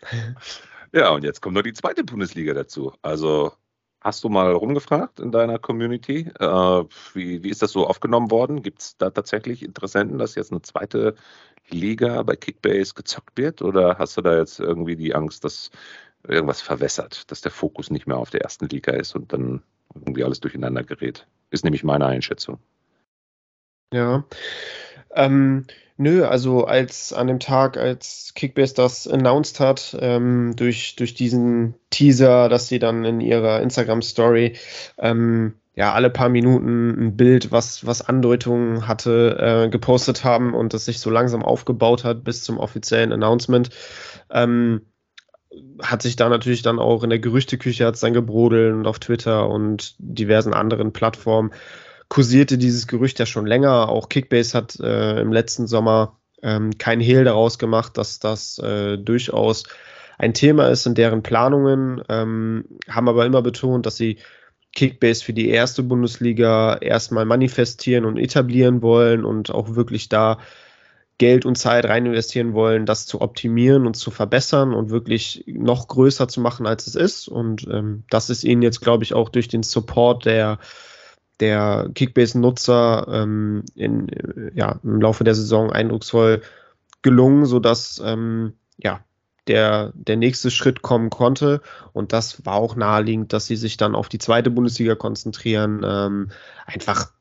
[0.95, 2.93] Ja, und jetzt kommt noch die zweite Bundesliga dazu.
[3.01, 3.51] Also
[3.99, 6.31] hast du mal rumgefragt in deiner Community?
[6.39, 6.83] Äh,
[7.13, 8.61] wie, wie ist das so aufgenommen worden?
[8.63, 11.15] Gibt es da tatsächlich Interessenten, dass jetzt eine zweite
[11.69, 13.61] Liga bei Kickbase gezockt wird?
[13.61, 15.69] Oder hast du da jetzt irgendwie die Angst, dass
[16.27, 20.23] irgendwas verwässert, dass der Fokus nicht mehr auf der ersten Liga ist und dann irgendwie
[20.23, 21.27] alles durcheinander gerät?
[21.49, 22.59] Ist nämlich meine Einschätzung.
[23.93, 24.25] Ja.
[25.13, 25.65] Ähm,
[25.97, 31.75] Nö, also als an dem Tag, als Kickbase das announced hat, ähm, durch, durch diesen
[31.89, 34.57] Teaser, dass sie dann in ihrer Instagram-Story
[34.97, 40.73] ähm, ja alle paar Minuten ein Bild, was, was Andeutungen hatte, äh, gepostet haben und
[40.73, 43.69] das sich so langsam aufgebaut hat bis zum offiziellen Announcement,
[44.31, 44.81] ähm,
[45.81, 48.99] hat sich da natürlich dann auch in der Gerüchteküche hat es dann gebrodelt und auf
[48.99, 51.51] Twitter und diversen anderen Plattformen
[52.07, 53.89] kursierte dieses Gerücht ja schon länger.
[53.89, 58.97] Auch Kickbase hat äh, im letzten Sommer ähm, kein Hehl daraus gemacht, dass das äh,
[58.97, 59.63] durchaus
[60.17, 64.19] ein Thema ist in deren Planungen, ähm, haben aber immer betont, dass sie
[64.73, 70.37] Kickbase für die erste Bundesliga erstmal manifestieren und etablieren wollen und auch wirklich da
[71.17, 75.87] Geld und Zeit rein investieren wollen, das zu optimieren und zu verbessern und wirklich noch
[75.87, 77.27] größer zu machen, als es ist.
[77.27, 80.59] Und ähm, das ist ihnen jetzt, glaube ich, auch durch den Support der
[81.39, 84.07] der Kickbase-Nutzer ähm, in,
[84.55, 86.41] ja, im Laufe der Saison eindrucksvoll
[87.01, 89.03] gelungen, sodass ähm, ja,
[89.47, 91.61] der, der nächste Schritt kommen konnte.
[91.93, 95.81] Und das war auch naheliegend, dass sie sich dann auf die zweite Bundesliga konzentrieren.
[95.83, 96.31] Ähm,
[96.65, 97.11] einfach,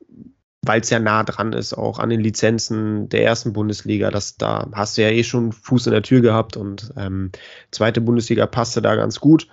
[0.65, 4.11] weil es ja nah dran ist, auch an den Lizenzen der ersten Bundesliga.
[4.11, 7.31] Das, da hast du ja eh schon Fuß in der Tür gehabt und ähm,
[7.71, 9.47] zweite Bundesliga passte da ganz gut.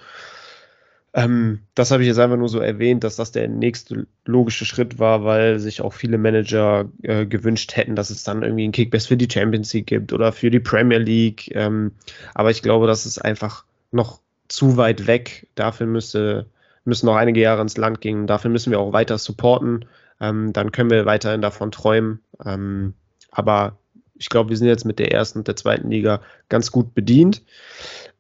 [1.15, 4.99] Ähm, das habe ich jetzt einfach nur so erwähnt, dass das der nächste logische Schritt
[4.99, 9.07] war, weil sich auch viele Manager äh, gewünscht hätten, dass es dann irgendwie ein Kickbass
[9.07, 11.55] für die Champions League gibt oder für die Premier League.
[11.55, 11.93] Ähm,
[12.35, 15.49] aber ich glaube, das ist einfach noch zu weit weg.
[15.55, 16.47] Dafür müsste,
[16.85, 18.27] müssen noch einige Jahre ins Land gehen.
[18.27, 19.85] Dafür müssen wir auch weiter supporten.
[20.23, 22.21] Ähm, dann können wir weiterhin davon träumen.
[22.45, 22.95] Ähm,
[23.33, 23.77] aber
[24.15, 27.43] ich glaube, wir sind jetzt mit der ersten und der zweiten Liga ganz gut bedient.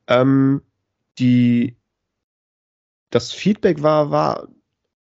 [0.08, 0.62] Ähm,
[1.18, 1.76] die
[3.10, 4.48] das Feedback war, war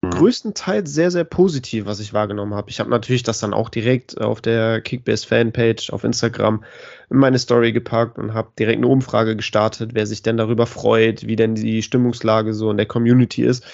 [0.02, 0.10] mhm.
[0.10, 2.70] größtenteils sehr, sehr positiv, was ich wahrgenommen habe.
[2.70, 6.64] Ich habe natürlich das dann auch direkt auf der Kickbase Fanpage auf Instagram
[7.10, 11.28] in meine Story gepackt und habe direkt eine Umfrage gestartet, wer sich denn darüber freut,
[11.28, 13.64] wie denn die Stimmungslage so in der Community ist.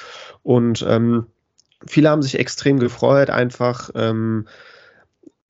[0.42, 1.26] Und ähm,
[1.86, 3.90] viele haben sich extrem gefreut, einfach.
[3.94, 4.46] Ähm,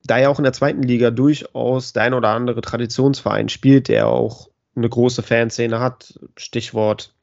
[0.03, 4.07] da ja auch in der zweiten Liga durchaus der ein oder andere Traditionsverein spielt, der
[4.07, 7.13] auch eine große Fanszene hat, Stichwort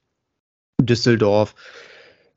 [0.80, 1.54] Düsseldorf.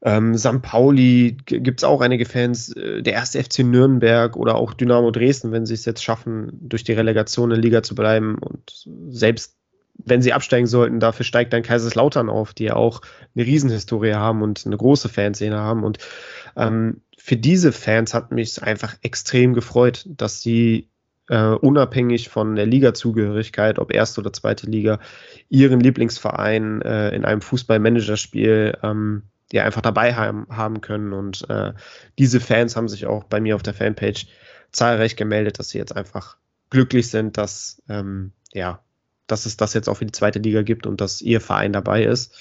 [0.01, 0.62] Ähm, St.
[0.62, 5.51] Pauli gibt es auch einige Fans, äh, der erste FC Nürnberg oder auch Dynamo Dresden,
[5.51, 8.38] wenn sie es jetzt schaffen, durch die Relegation in Liga zu bleiben.
[8.38, 9.58] Und selbst
[9.97, 13.01] wenn sie absteigen sollten, dafür steigt dann Kaiserslautern auf, die ja auch
[13.36, 15.84] eine Riesenhistorie haben und eine große Fanszene haben.
[15.84, 15.99] Und
[16.55, 20.89] ähm, für diese Fans hat mich einfach extrem gefreut, dass sie
[21.29, 24.99] äh, unabhängig von der Liga-Zugehörigkeit, ob erste oder zweite Liga,
[25.49, 31.13] ihren Lieblingsverein äh, in einem Fußball-Manager-Spiel ähm, ja einfach dabei haben, haben können.
[31.13, 31.73] Und äh,
[32.19, 34.27] diese Fans haben sich auch bei mir auf der Fanpage
[34.71, 36.38] zahlreich gemeldet, dass sie jetzt einfach
[36.69, 38.81] glücklich sind, dass ähm, ja,
[39.28, 42.04] dass es das jetzt auch für die zweite Liga gibt und dass ihr Verein dabei
[42.04, 42.34] ist.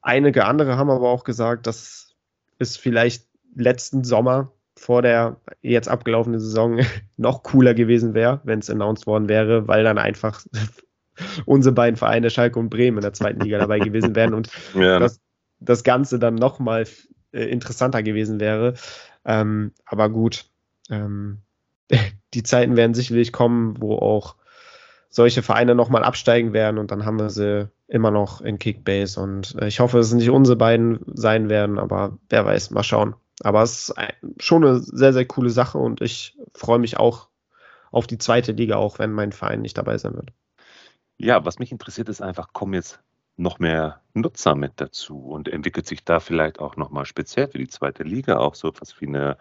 [0.00, 2.14] Einige andere haben aber auch gesagt, dass
[2.58, 6.80] es vielleicht letzten Sommer vor der jetzt abgelaufenen Saison
[7.16, 10.44] noch cooler gewesen wäre, wenn es announced worden wäre, weil dann einfach
[11.46, 14.98] unsere beiden Vereine Schalke und Bremen in der zweiten Liga dabei gewesen wären und ja.
[14.98, 15.20] das,
[15.60, 16.86] das Ganze dann nochmal
[17.32, 18.74] äh, interessanter gewesen wäre.
[19.24, 20.46] Ähm, aber gut,
[20.90, 21.38] ähm,
[22.34, 24.36] die Zeiten werden sicherlich kommen, wo auch
[25.12, 29.54] solche Vereine nochmal absteigen werden und dann haben wir sie immer noch in Kickbase und
[29.60, 33.14] äh, ich hoffe, dass es nicht unsere beiden sein werden, aber wer weiß, mal schauen.
[33.42, 33.94] Aber es ist
[34.42, 37.28] schon eine sehr, sehr coole Sache und ich freue mich auch
[37.90, 40.32] auf die zweite Liga, auch wenn mein Verein nicht dabei sein wird.
[41.18, 43.00] Ja, was mich interessiert, ist einfach, kommen jetzt
[43.36, 47.68] noch mehr Nutzer mit dazu und entwickelt sich da vielleicht auch nochmal speziell für die
[47.68, 49.36] zweite Liga auch so etwas wie eine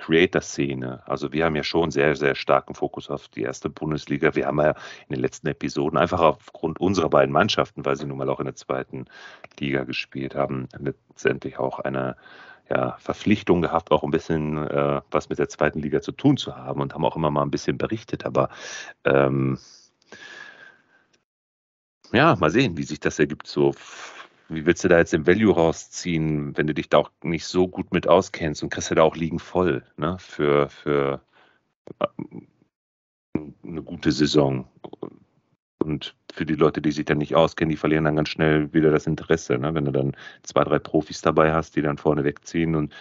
[0.00, 1.02] Creator-Szene.
[1.06, 4.34] Also wir haben ja schon sehr, sehr starken Fokus auf die erste Bundesliga.
[4.34, 8.18] Wir haben ja in den letzten Episoden einfach aufgrund unserer beiden Mannschaften, weil sie nun
[8.18, 9.06] mal auch in der zweiten
[9.58, 12.16] Liga gespielt haben, letztendlich auch eine
[12.70, 16.56] ja, Verpflichtung gehabt, auch ein bisschen äh, was mit der zweiten Liga zu tun zu
[16.56, 18.24] haben und haben auch immer mal ein bisschen berichtet.
[18.24, 18.48] Aber
[19.04, 19.58] ähm,
[22.12, 23.46] ja, mal sehen, wie sich das ergibt.
[23.46, 23.74] So,
[24.50, 27.68] wie willst du da jetzt den Value rausziehen, wenn du dich da auch nicht so
[27.68, 31.22] gut mit auskennst und kriegst du da auch liegen voll, ne, für, für
[32.00, 32.06] äh,
[33.64, 34.68] eine gute Saison.
[35.82, 38.90] Und für die Leute, die sich dann nicht auskennen, die verlieren dann ganz schnell wieder
[38.90, 39.58] das Interesse.
[39.58, 39.72] Ne?
[39.74, 42.92] Wenn du dann zwei, drei Profis dabei hast, die dann vorne wegziehen und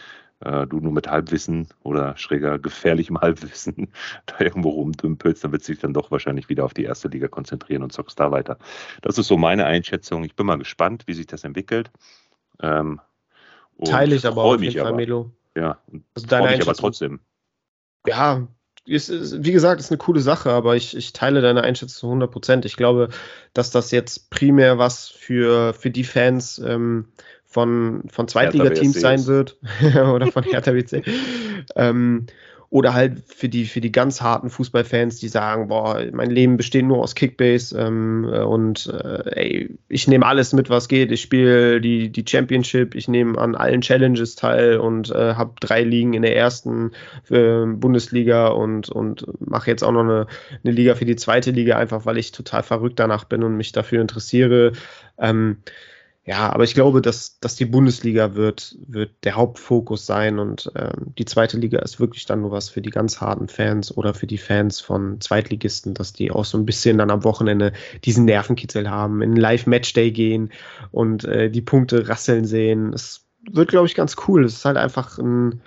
[0.41, 3.89] äh, du nur mit Halbwissen oder schräger gefährlichem Halbwissen
[4.25, 7.83] da irgendwo rumdümpelst, dann wird sich dann doch wahrscheinlich wieder auf die erste Liga konzentrieren
[7.83, 8.57] und zockst da weiter.
[9.01, 10.23] Das ist so meine Einschätzung.
[10.23, 11.91] Ich bin mal gespannt, wie sich das entwickelt.
[12.61, 12.99] Ähm,
[13.85, 15.31] Teile ich aber auf jeden Fall, Melo.
[15.55, 15.77] Ja,
[16.15, 17.19] also deine mich aber trotzdem.
[18.05, 18.47] Ja,
[18.85, 22.07] ist, ist, wie gesagt, ist eine coole Sache, aber ich, ich teile deine Einschätzung zu
[22.07, 22.65] 100 Prozent.
[22.65, 23.09] Ich glaube,
[23.53, 27.07] dass das jetzt primär was für, für die Fans ähm,
[27.49, 29.57] von, von Zweitligateams sein wird
[30.13, 31.03] oder von Hertha BC.
[31.75, 32.27] ähm,
[32.71, 36.85] oder halt für die, für die ganz harten Fußballfans, die sagen, boah, mein Leben besteht
[36.85, 41.11] nur aus Kickbase ähm, und äh, ey, ich nehme alles mit, was geht.
[41.11, 45.81] Ich spiele die, die Championship, ich nehme an allen Challenges teil und äh, habe drei
[45.81, 46.91] Ligen in der ersten
[47.31, 50.27] äh, Bundesliga und, und mache jetzt auch noch eine,
[50.63, 53.71] eine Liga für die zweite Liga, einfach weil ich total verrückt danach bin und mich
[53.71, 54.73] dafür interessiere.
[55.17, 55.57] Ähm,
[56.29, 61.11] ja, aber ich glaube, dass, dass die Bundesliga wird, wird der Hauptfokus sein und ähm,
[61.17, 64.27] die zweite Liga ist wirklich dann nur was für die ganz harten Fans oder für
[64.27, 67.73] die Fans von Zweitligisten, dass die auch so ein bisschen dann am Wochenende
[68.05, 70.51] diesen Nervenkitzel haben, in einen Live-Matchday gehen
[70.91, 72.93] und äh, die Punkte rasseln sehen.
[72.93, 74.45] Es wird, glaube ich, ganz cool.
[74.45, 75.63] Es ist halt einfach ein,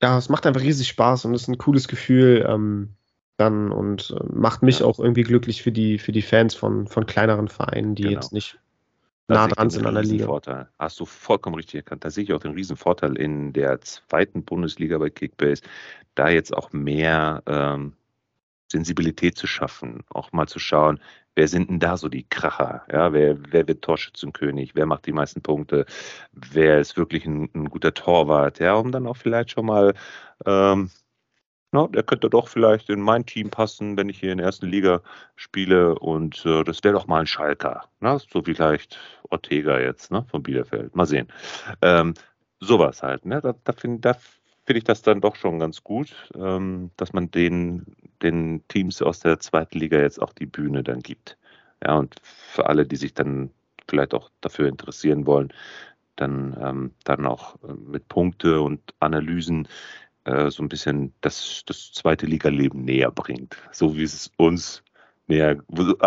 [0.00, 2.46] ja, es macht einfach riesig Spaß und es ist ein cooles Gefühl.
[2.48, 2.90] Ähm,
[3.38, 4.86] dann und äh, macht mich ja.
[4.86, 8.14] auch irgendwie glücklich für die, für die Fans von, von kleineren Vereinen, die genau.
[8.14, 8.60] jetzt nicht
[9.34, 10.26] nah dran sind an der Liga.
[10.26, 10.68] Vorteil.
[10.78, 12.04] Hast du vollkommen richtig erkannt.
[12.04, 15.62] Da sehe ich auch den Riesenvorteil in der zweiten Bundesliga bei Kickbase,
[16.14, 17.94] da jetzt auch mehr ähm,
[18.70, 21.00] Sensibilität zu schaffen, auch mal zu schauen,
[21.34, 22.82] wer sind denn da so die Kracher?
[22.90, 24.74] Ja, wer, wer wird Torschützenkönig?
[24.74, 25.86] Wer macht die meisten Punkte?
[26.32, 28.60] Wer ist wirklich ein, ein guter Torwart?
[28.60, 29.94] Ja, um dann auch vielleicht schon mal,
[30.46, 30.90] ähm,
[31.72, 34.66] na, der könnte doch vielleicht in mein Team passen, wenn ich hier in der ersten
[34.66, 35.02] Liga
[35.36, 37.84] spiele und äh, das wäre doch mal ein Schalker.
[38.00, 38.18] Ne?
[38.30, 38.98] So vielleicht
[39.30, 40.24] Ortega jetzt ne?
[40.28, 40.94] von Bielefeld.
[40.96, 41.28] Mal sehen.
[41.82, 42.14] Ähm,
[42.58, 43.24] sowas halt.
[43.24, 43.40] Ne?
[43.40, 44.14] Da, da finde da
[44.64, 47.86] finde ich das dann doch schon ganz gut, ähm, dass man den,
[48.22, 51.38] den Teams aus der zweiten Liga jetzt auch die Bühne dann gibt.
[51.82, 53.50] Ja, und für alle, die sich dann
[53.88, 55.52] vielleicht auch dafür interessieren wollen,
[56.16, 59.66] dann, ähm, dann auch äh, mit Punkte und Analysen
[60.30, 63.56] äh, so ein bisschen das, das zweite Liga-Leben näher bringt.
[63.72, 64.82] So wie es uns
[65.26, 65.58] näher,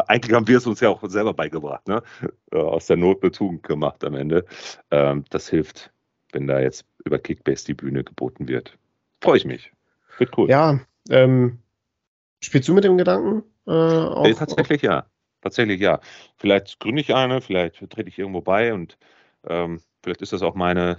[0.07, 2.01] eigentlich haben wir es uns ja auch selber beigebracht, ne?
[2.51, 4.45] Äh, aus der Not eine Tugend gemacht am Ende.
[4.91, 5.93] Ähm, das hilft
[6.33, 8.77] wenn da jetzt über Kickbase die Bühne geboten wird.
[9.21, 9.71] Freue ich mich.
[10.17, 10.49] Wird cool.
[10.49, 11.59] Ja, ähm,
[12.41, 13.43] spielst du mit dem Gedanken?
[13.65, 15.05] Äh, auf, äh, tatsächlich ja.
[15.41, 15.99] Tatsächlich ja.
[16.37, 18.97] Vielleicht gründe ich eine, vielleicht trete ich irgendwo bei und
[19.47, 20.97] ähm, vielleicht ist das auch meine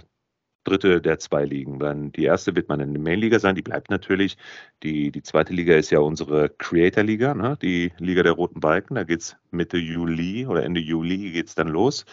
[0.65, 1.79] dritte der zwei Ligen.
[1.79, 4.37] Dann die erste wird meine Main-Liga sein, die bleibt natürlich.
[4.83, 7.57] Die, die zweite Liga ist ja unsere Creator-Liga, ne?
[7.61, 8.95] die Liga der Roten Balken.
[8.95, 12.05] Da geht es Mitte Juli oder Ende Juli geht es dann los.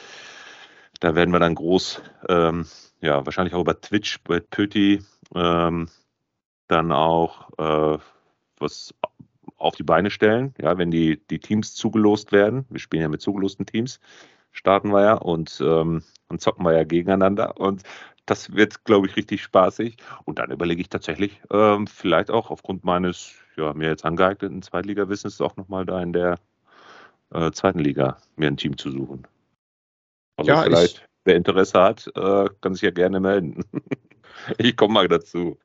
[1.00, 2.66] Da werden wir dann groß ähm,
[3.00, 5.02] ja, wahrscheinlich auch über Twitch bei Pöti
[5.34, 5.88] ähm,
[6.68, 7.98] dann auch äh,
[8.58, 8.94] was
[9.56, 12.64] auf die Beine stellen, ja, wenn die, die Teams zugelost werden.
[12.70, 14.00] Wir spielen ja mit zugelosten Teams,
[14.50, 17.60] starten wir ja und, ähm, und zocken wir ja gegeneinander.
[17.60, 17.82] Und
[18.26, 19.96] das wird, glaube ich, richtig spaßig.
[20.24, 25.40] Und dann überlege ich tatsächlich, ähm, vielleicht auch aufgrund meines ja, mir jetzt angeeigneten Zweitliga-Wissens
[25.40, 26.38] auch nochmal da in der
[27.32, 29.26] äh, zweiten Liga mir ein Team zu suchen.
[30.36, 30.98] Also ja, vielleicht.
[30.98, 33.64] Ich wer Interesse hat, äh, kann sich ja gerne melden.
[34.58, 35.58] ich komme mal dazu.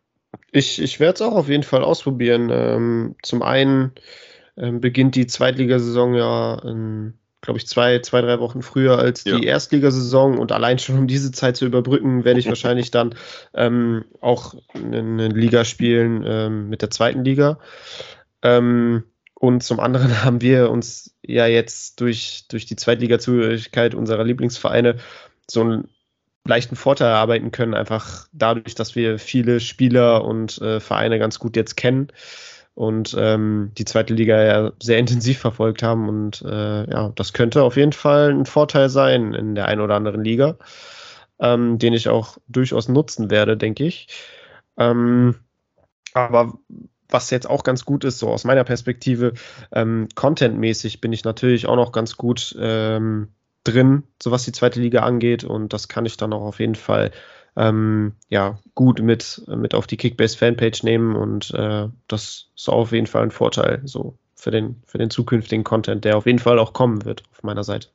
[0.51, 2.49] Ich, ich werde es auch auf jeden Fall ausprobieren.
[2.51, 3.93] Ähm, zum einen
[4.55, 6.61] ähm, beginnt die Zweitligasaison ja,
[7.41, 9.39] glaube ich, zwei, zwei, drei Wochen früher als die ja.
[9.39, 13.15] Erstligasaison und allein schon um diese Zeit zu überbrücken, werde ich wahrscheinlich dann
[13.53, 17.59] ähm, auch eine Liga spielen ähm, mit der zweiten Liga.
[18.41, 19.03] Ähm,
[19.35, 24.97] und zum anderen haben wir uns ja jetzt durch, durch die Zweitliga-Zugehörigkeit unserer Lieblingsvereine
[25.49, 25.89] so einen
[26.43, 31.55] leichten Vorteil erarbeiten können, einfach dadurch, dass wir viele Spieler und äh, Vereine ganz gut
[31.55, 32.07] jetzt kennen
[32.77, 36.07] und ähm, die zweite Liga ja sehr intensiv verfolgt haben.
[36.07, 39.95] Und äh, ja, das könnte auf jeden Fall ein Vorteil sein in der einen oder
[39.95, 40.57] anderen Liga,
[41.39, 44.09] ähm, den ich auch durchaus nutzen werde, denke ich.
[44.77, 45.33] Ähm,
[46.13, 46.53] aber
[47.09, 49.33] was jetzt auch ganz gut ist, so aus meiner Perspektive,
[49.71, 53.29] ähm, contentmäßig bin ich natürlich auch noch ganz gut ähm,
[53.63, 55.43] drin, so was die zweite Liga angeht.
[55.43, 57.09] Und das kann ich dann auch auf jeden Fall
[57.57, 61.15] ähm, ja, gut mit, mit auf die Kickbase-Fanpage nehmen.
[61.15, 65.63] Und äh, das ist auf jeden Fall ein Vorteil so für den, für den zukünftigen
[65.63, 67.89] Content, der auf jeden Fall auch kommen wird auf meiner Seite.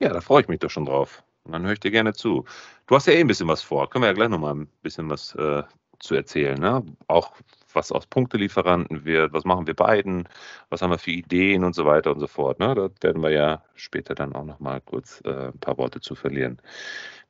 [0.00, 1.24] Ja, da freue ich mich doch schon drauf.
[1.44, 2.44] Und dann höre ich dir gerne zu.
[2.86, 3.88] Du hast ja eh ein bisschen was vor.
[3.88, 5.62] Können wir ja gleich nochmal ein bisschen was äh,
[5.98, 6.58] zu erzählen.
[6.58, 6.84] Ne?
[7.06, 7.32] Auch
[7.74, 10.28] was aus Punktelieferanten wird, was machen wir beiden,
[10.70, 12.58] was haben wir für Ideen und so weiter und so fort.
[12.58, 12.74] Ne?
[12.74, 16.14] Da werden wir ja später dann auch noch mal kurz äh, ein paar Worte zu
[16.14, 16.60] verlieren.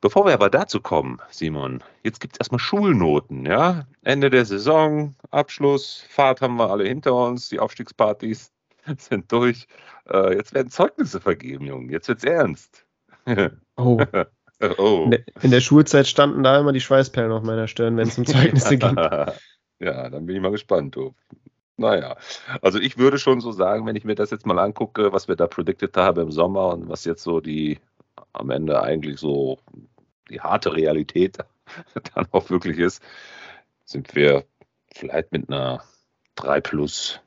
[0.00, 3.46] Bevor wir aber dazu kommen, Simon, jetzt gibt es erstmal Schulnoten.
[3.46, 3.86] Ja?
[4.02, 8.52] Ende der Saison, Abschluss, Fahrt haben wir alle hinter uns, die Aufstiegspartys
[8.98, 9.66] sind durch.
[10.10, 11.90] Äh, jetzt werden Zeugnisse vergeben, Junge.
[11.90, 12.84] Jetzt wird's ernst.
[13.76, 13.98] oh.
[14.76, 15.10] oh.
[15.40, 18.76] In der Schulzeit standen da immer die Schweißperlen auf meiner Stirn, wenn es um Zeugnisse
[18.78, 18.96] ging.
[19.80, 20.96] Ja, dann bin ich mal gespannt.
[20.96, 21.14] Du.
[21.76, 22.16] Naja,
[22.62, 25.34] also ich würde schon so sagen, wenn ich mir das jetzt mal angucke, was wir
[25.34, 27.80] da predicted haben im Sommer und was jetzt so die
[28.32, 29.58] am Ende eigentlich so
[30.30, 31.38] die harte Realität
[32.14, 33.02] dann auch wirklich ist,
[33.84, 34.44] sind wir
[34.92, 35.82] vielleicht mit einer
[36.36, 37.20] 3 plus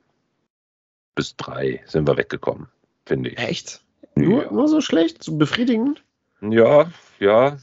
[1.15, 2.69] bis 3 sind wir weggekommen,
[3.05, 3.37] finde ich.
[3.39, 3.81] Echt?
[4.15, 4.51] Nur, ja.
[4.51, 6.03] nur so schlecht, so befriedigend?
[6.41, 7.57] Ja, ja,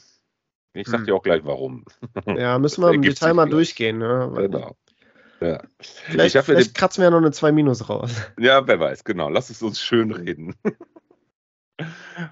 [0.75, 1.07] ich sag hm.
[1.07, 1.85] dir auch gleich warum.
[2.27, 3.99] Ja, müssen wir im Detail mal durchgehen.
[3.99, 4.33] Ne?
[4.35, 4.77] Genau.
[5.41, 5.63] Ja.
[5.81, 6.75] Vielleicht, vielleicht den...
[6.75, 8.13] kratzen wir ja noch eine 2 Minus raus.
[8.39, 9.29] Ja, wer weiß, genau.
[9.29, 10.55] Lass es uns schön reden.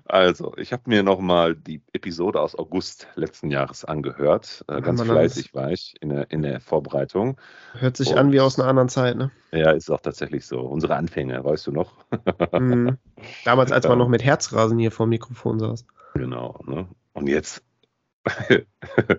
[0.04, 4.64] Also, ich habe mir nochmal die Episode aus August letzten Jahres angehört.
[4.68, 7.40] Äh, ganz fleißig war ich in der, in der Vorbereitung.
[7.72, 9.32] Hört sich Und, an wie aus einer anderen Zeit, ne?
[9.50, 10.60] Ja, ist auch tatsächlich so.
[10.60, 11.92] Unsere Anfänge, weißt du noch?
[12.52, 12.98] Mhm.
[13.44, 15.86] Damals, als man noch mit Herzrasen hier vor dem Mikrofon saß.
[16.14, 16.60] Genau.
[16.64, 16.86] Ne?
[17.12, 17.64] Und jetzt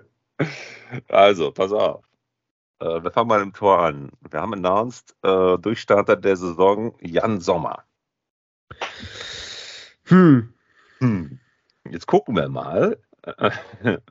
[1.10, 2.04] also, pass auf.
[2.80, 4.12] Äh, wir fangen mal im Tor an.
[4.30, 7.84] Wir haben announced, äh, Durchstarter der Saison Jan Sommer.
[10.06, 10.54] Hm.
[11.00, 11.40] hm.
[11.90, 12.98] Jetzt gucken wir mal.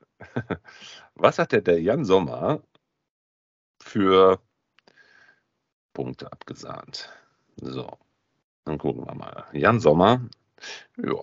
[1.15, 2.63] Was hat der, der Jan Sommer
[3.83, 4.41] für
[5.93, 7.11] Punkte abgesahnt.
[7.57, 7.99] So,
[8.65, 9.47] dann gucken wir mal.
[9.53, 10.23] Jan Sommer,
[10.97, 11.23] ja,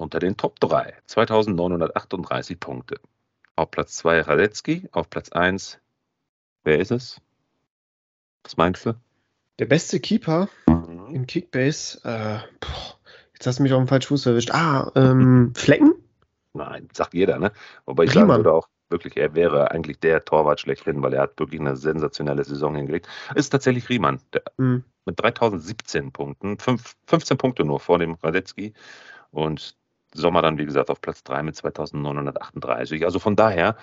[0.00, 3.00] unter den Top 3, 2938 Punkte.
[3.56, 5.78] Auf Platz 2 Radetzky, auf Platz 1,
[6.64, 7.20] wer ist es?
[8.42, 8.94] Was meinst du?
[9.58, 11.14] Der beste Keeper mhm.
[11.14, 12.98] im Kickbase, äh, boah,
[13.34, 14.50] jetzt hast du mich auf den falschen Fuß erwischt.
[14.52, 15.94] Ah, ähm, Flecken?
[16.54, 17.52] Nein, sagt jeder, ne?
[17.84, 18.28] Wobei ich Riemann.
[18.28, 21.76] sagen würde auch wirklich, er wäre eigentlich der Torwart schlechthin, weil er hat wirklich eine
[21.76, 23.06] sensationelle Saison hingelegt.
[23.34, 24.84] Ist tatsächlich Riemann, der, mhm.
[25.04, 28.72] mit 3017 Punkten, fünf, 15 Punkte nur vor dem Radetzky
[29.30, 29.76] und
[30.14, 33.04] Sommer dann, wie gesagt, auf Platz 3 mit 2938.
[33.04, 33.76] Also von daher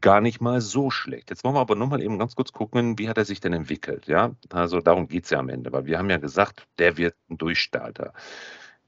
[0.00, 1.30] gar nicht mal so schlecht.
[1.30, 4.06] Jetzt wollen wir aber nochmal eben ganz kurz gucken, wie hat er sich denn entwickelt?
[4.06, 7.14] Ja, also darum geht es ja am Ende, weil wir haben ja gesagt, der wird
[7.30, 8.12] ein Durchstarter.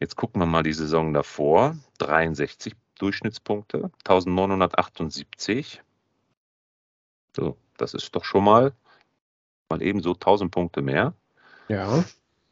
[0.01, 1.77] Jetzt gucken wir mal die Saison davor.
[1.99, 5.83] 63 Durchschnittspunkte, 1978.
[7.37, 8.73] So, das ist doch schon mal,
[9.69, 11.15] mal eben so 1000 Punkte mehr.
[11.69, 12.05] Ja.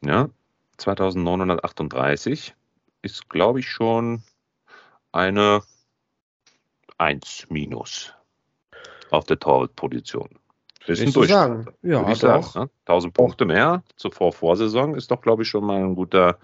[0.04, 0.30] Ja,
[0.78, 2.54] 2938
[3.02, 4.22] ist, glaube ich, schon
[5.12, 5.62] eine
[6.98, 8.14] 1 minus
[9.10, 10.30] auf der Torwartposition.
[10.86, 11.66] Ist ein Sagen.
[11.82, 12.70] Ja, ich sagen, ne?
[12.86, 16.38] 1000 Punkte mehr zur Vorvorsaison ist doch, glaube ich, schon mal ein guter,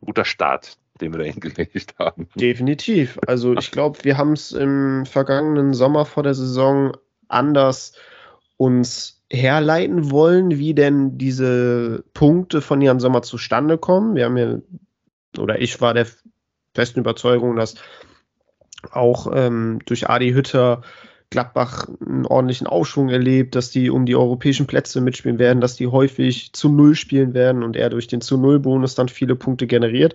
[0.00, 2.28] guter Start, den wir da hingelegt haben.
[2.36, 3.18] Definitiv.
[3.26, 6.96] Also ich glaube, wir haben es im vergangenen Sommer vor der Saison
[7.28, 7.92] anders
[8.56, 14.14] uns herleiten wollen, wie denn diese Punkte von Jan Sommer zustande kommen.
[14.14, 14.58] Wir haben ja,
[15.38, 16.06] oder ich war der
[16.74, 17.76] festen Überzeugung, dass
[18.90, 20.82] auch ähm, durch Adi Hütter
[21.30, 25.88] Gladbach einen ordentlichen Aufschwung erlebt, dass die um die europäischen Plätze mitspielen werden, dass die
[25.88, 30.14] häufig zu Null spielen werden und er durch den zu Null-Bonus dann viele Punkte generiert.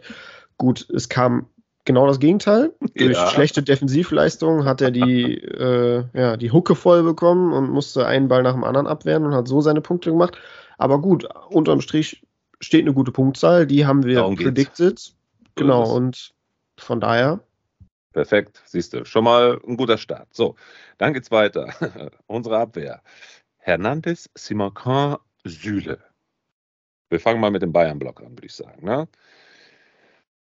[0.57, 1.47] Gut, es kam
[1.83, 2.71] genau das Gegenteil.
[2.95, 3.27] Durch ja.
[3.27, 8.43] schlechte Defensivleistungen hat er die, äh, ja, die Hucke voll bekommen und musste einen Ball
[8.43, 10.37] nach dem anderen abwehren und hat so seine Punkte gemacht.
[10.77, 12.25] Aber gut, unterm Strich
[12.61, 14.95] steht eine gute Punktzahl, die haben wir Darum predicted.
[14.95, 15.15] Geht's.
[15.55, 16.33] Genau, und
[16.77, 17.41] von daher.
[18.13, 20.33] Perfekt, siehst du, schon mal ein guter Start.
[20.33, 20.55] So,
[20.97, 21.73] dann geht's weiter.
[22.27, 23.01] Unsere Abwehr.
[23.57, 25.99] Hernandez, Simacan, Süle.
[27.09, 28.85] Wir fangen mal mit dem Bayern-Block an, würde ich sagen.
[28.85, 29.07] Ne?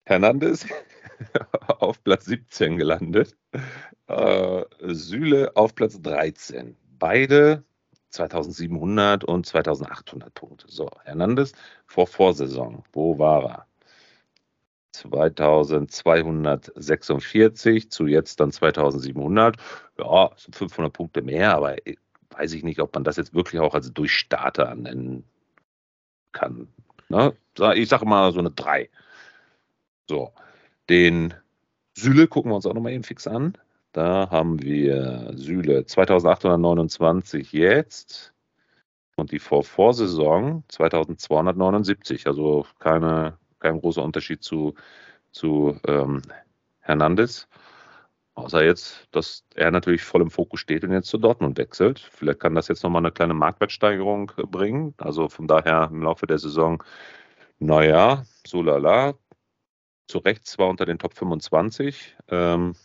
[0.06, 0.66] Hernandez
[1.68, 3.36] auf Platz 17 gelandet.
[4.08, 6.76] Äh, Süle auf Platz 13.
[7.00, 7.64] Beide
[8.16, 10.66] 2700 und 2800 Punkte.
[10.70, 11.54] So, Hernandez
[11.86, 12.84] vor Vorsaison.
[12.92, 13.68] Wo war er?
[14.92, 19.58] 2246 zu jetzt dann 2700.
[20.00, 21.76] Ja, sind 500 Punkte mehr, aber
[22.30, 25.26] weiß ich nicht, ob man das jetzt wirklich auch als Durchstarter nennen
[26.32, 26.70] kann.
[27.10, 27.36] Ne?
[27.76, 28.90] Ich sage mal so eine 3.
[30.08, 30.32] So,
[30.90, 31.34] den
[31.94, 33.58] Süle gucken wir uns auch nochmal eben fix an.
[33.96, 38.34] Da haben wir Süle 2829 jetzt
[39.16, 42.28] und die Vorvorsaison 2279.
[42.28, 44.76] Also keine, kein großer Unterschied zu,
[45.32, 46.22] zu ähm,
[46.82, 47.48] Hernandez.
[48.34, 52.00] Außer jetzt, dass er natürlich voll im Fokus steht und jetzt zu Dortmund wechselt.
[52.00, 54.94] Vielleicht kann das jetzt nochmal eine kleine Marktwertsteigerung bringen.
[54.98, 56.84] Also von daher im Laufe der Saison,
[57.60, 59.14] naja, so lala,
[60.10, 62.76] zu Recht zwar unter den Top 25, ähm,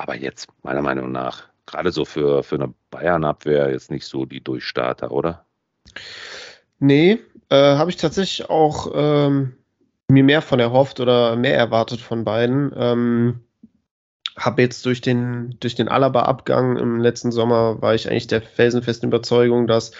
[0.00, 4.42] aber jetzt meiner Meinung nach gerade so für, für eine Bayern-Abwehr jetzt nicht so die
[4.42, 5.44] Durchstarter, oder?
[6.78, 7.18] Nee,
[7.50, 9.56] äh, habe ich tatsächlich auch ähm,
[10.08, 12.72] mir mehr von erhofft oder mehr erwartet von beiden.
[12.74, 13.40] Ähm,
[14.36, 19.08] habe jetzt durch den, durch den Alaba-Abgang im letzten Sommer war ich eigentlich der felsenfesten
[19.08, 19.92] Überzeugung, dass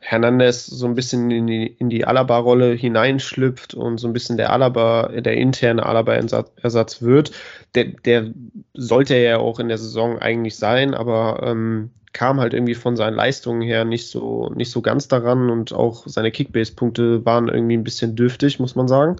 [0.00, 4.50] Hernandez so ein bisschen in die, in die Alaba-Rolle hineinschlüpft und so ein bisschen der
[4.50, 7.32] Alaba, der interne Alaba-Ersatz wird.
[7.74, 8.30] Der, der
[8.74, 13.14] sollte ja auch in der Saison eigentlich sein, aber ähm, kam halt irgendwie von seinen
[13.14, 17.84] Leistungen her nicht so, nicht so ganz daran und auch seine Kickbase-Punkte waren irgendwie ein
[17.84, 19.16] bisschen dürftig, muss man sagen.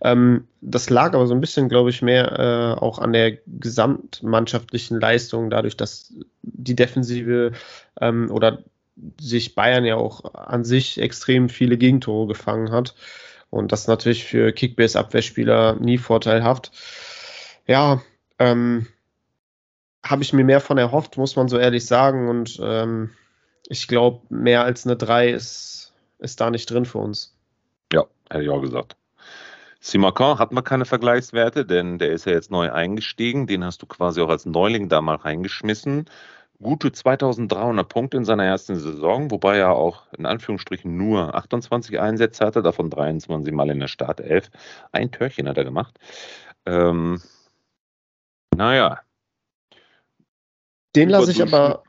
[0.00, 2.38] Ähm, das lag aber so ein bisschen, glaube ich, mehr
[2.78, 6.12] äh, auch an der gesamtmannschaftlichen Leistung, dadurch, dass
[6.42, 7.52] die Defensive
[8.00, 8.64] ähm, oder
[9.20, 12.94] sich Bayern ja auch an sich extrem viele Gegentore gefangen hat.
[13.50, 16.72] Und das ist natürlich für Kickbase-Abwehrspieler nie vorteilhaft.
[17.66, 18.02] Ja,
[18.38, 18.86] ähm,
[20.04, 22.28] habe ich mir mehr von erhofft, muss man so ehrlich sagen.
[22.28, 23.10] Und ähm,
[23.68, 27.36] ich glaube, mehr als eine 3 ist, ist da nicht drin für uns.
[27.92, 28.96] Ja, hätte ich auch gesagt.
[29.80, 33.46] Simacan hat man keine Vergleichswerte, denn der ist ja jetzt neu eingestiegen.
[33.46, 36.06] Den hast du quasi auch als Neuling da mal reingeschmissen
[36.62, 42.44] gute 2300 Punkte in seiner ersten Saison, wobei er auch in Anführungsstrichen nur 28 Einsätze
[42.44, 44.50] hatte, davon 23 Mal in der Startelf.
[44.92, 45.98] Ein Törchen hat er gemacht.
[46.66, 47.20] Ähm,
[48.56, 49.00] naja.
[50.96, 51.82] Den lasse ich aber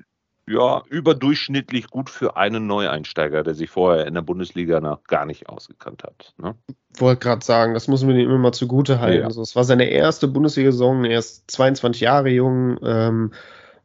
[0.47, 5.49] ja, überdurchschnittlich gut für einen Neueinsteiger, der sich vorher in der Bundesliga noch gar nicht
[5.49, 6.33] ausgekannt hat.
[6.37, 6.55] Ne?
[6.97, 9.21] Wollte gerade sagen, das muss man ihm immer mal zugute halten.
[9.21, 9.25] Ja.
[9.25, 13.31] Also, es war seine erste Bundesliga-Saison, er ist 22 Jahre jung, ähm,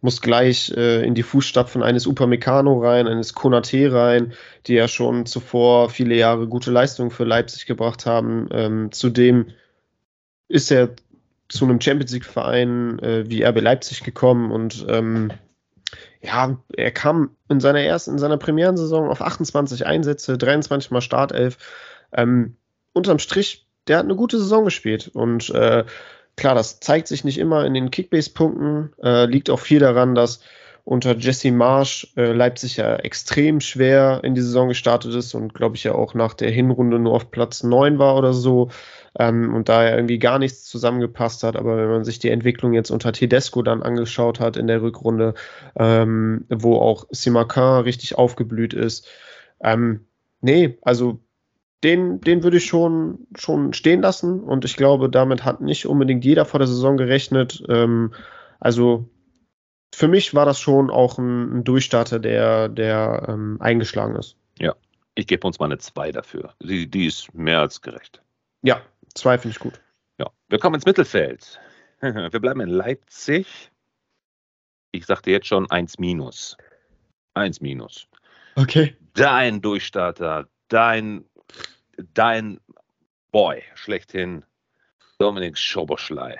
[0.00, 4.32] muss gleich äh, in die Fußstapfen eines Upamecano rein, eines Konate rein,
[4.66, 8.48] die ja schon zuvor viele Jahre gute Leistungen für Leipzig gebracht haben.
[8.52, 9.46] Ähm, zudem
[10.48, 10.90] ist er
[11.48, 15.32] zu einem Champions League-Verein äh, wie RB Leipzig gekommen und ähm,
[16.22, 21.56] ja, er kam in seiner ersten, in seiner Premierensaison auf 28 Einsätze, 23 mal Startelf.
[22.12, 22.56] Ähm,
[22.92, 25.84] unterm Strich, der hat eine gute Saison gespielt und äh,
[26.40, 30.40] klar, das zeigt sich nicht immer in den Kickbase-Punkten, äh, liegt auch viel daran, dass
[30.84, 35.76] unter Jesse Marsch äh, Leipzig ja extrem schwer in die Saison gestartet ist und glaube
[35.76, 38.70] ich ja auch nach der Hinrunde nur auf Platz 9 war oder so
[39.18, 41.56] ähm, und da ja irgendwie gar nichts zusammengepasst hat.
[41.56, 45.34] Aber wenn man sich die Entwicklung jetzt unter Tedesco dann angeschaut hat in der Rückrunde,
[45.78, 49.06] ähm, wo auch Simakin richtig aufgeblüht ist,
[49.62, 50.06] ähm,
[50.40, 51.20] nee, also
[51.82, 56.24] den, den würde ich schon, schon stehen lassen und ich glaube, damit hat nicht unbedingt
[56.24, 57.62] jeder vor der Saison gerechnet.
[57.68, 58.12] Ähm,
[58.58, 59.08] also
[59.94, 64.36] für mich war das schon auch ein, ein Durchstarter, der, der ähm, eingeschlagen ist.
[64.58, 64.74] Ja,
[65.14, 66.54] ich gebe uns mal eine 2 dafür.
[66.62, 68.22] Die, die ist mehr als gerecht.
[68.62, 68.82] Ja,
[69.14, 69.80] 2 finde ich gut.
[70.18, 71.60] Ja, wir kommen ins Mittelfeld.
[72.00, 73.70] Wir bleiben in Leipzig.
[74.90, 76.56] Ich sagte jetzt schon 1 minus.
[77.34, 78.08] 1 minus.
[78.54, 78.96] Okay.
[79.12, 81.24] Dein Durchstarter, dein,
[82.14, 82.60] dein
[83.32, 84.44] Boy schlechthin,
[85.18, 86.38] Dominik Schoboschlei.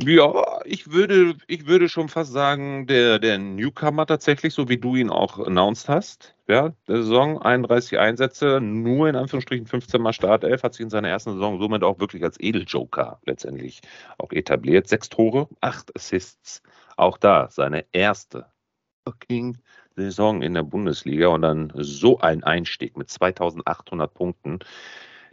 [0.00, 4.94] Ja, ich würde, ich würde schon fast sagen, der, der Newcomer tatsächlich, so wie du
[4.94, 6.36] ihn auch announced hast.
[6.46, 11.08] Ja, der Saison 31 Einsätze, nur in Anführungsstrichen 15 Mal Startelf, hat sich in seiner
[11.08, 13.80] ersten Saison somit auch wirklich als Edeljoker letztendlich
[14.18, 14.86] auch etabliert.
[14.86, 16.62] Sechs Tore, acht Assists.
[16.96, 18.46] Auch da seine erste
[19.04, 19.58] fucking
[20.04, 24.58] Saison in der Bundesliga und dann so ein Einstieg mit 2800 Punkten.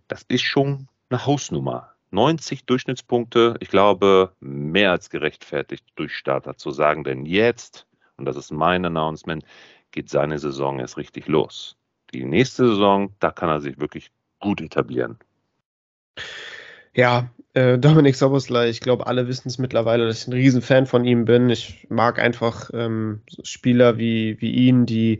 [0.07, 6.71] Das ist schon eine Hausnummer 90 Durchschnittspunkte, ich glaube, mehr als gerechtfertigt durch Starter zu
[6.71, 7.87] sagen, denn jetzt,
[8.17, 9.43] und das ist mein Announcement,
[9.91, 11.75] geht seine Saison erst richtig los.
[12.13, 15.17] Die nächste Saison, da kann er sich wirklich gut etablieren.
[16.95, 21.05] Ja, äh, Dominik Soboslai, ich glaube, alle wissen es mittlerweile, dass ich ein Riesenfan von
[21.05, 21.49] ihm bin.
[21.49, 25.19] Ich mag einfach ähm, Spieler wie, wie ihn, die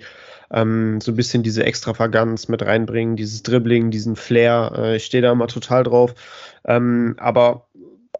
[0.52, 4.72] ähm, so ein bisschen diese Extravaganz mit reinbringen, dieses Dribbling, diesen Flair.
[4.76, 6.16] Äh, ich stehe da immer total drauf.
[6.66, 7.68] Ähm, aber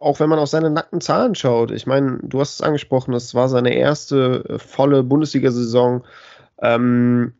[0.00, 3.34] auch wenn man auf seine nackten Zahlen schaut, ich meine, du hast es angesprochen, das
[3.34, 6.04] war seine erste äh, volle Bundesliga-Saison.
[6.60, 7.32] Ähm,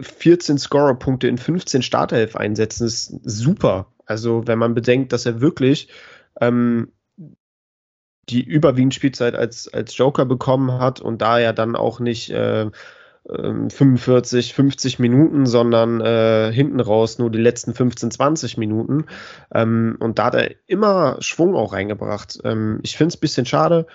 [0.00, 3.86] 14 Scorer-Punkte in 15 Startelf einsetzen, ist super.
[4.10, 5.88] Also, wenn man bedenkt, dass er wirklich
[6.40, 6.92] ähm,
[8.28, 12.70] die überwiegend Spielzeit als, als Joker bekommen hat und da ja dann auch nicht äh,
[13.28, 19.06] 45, ähm, 50 Minuten, sondern äh, hinten raus nur die letzten 15, 20 Minuten.
[19.54, 22.38] Ähm, und da hat er immer Schwung auch reingebracht.
[22.44, 23.86] Ähm, ich finde es ein bisschen schade.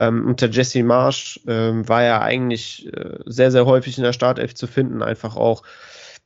[0.00, 4.54] Ähm, unter Jesse Marsch ähm, war er eigentlich äh, sehr, sehr häufig in der Startelf
[4.54, 5.62] zu finden, einfach auch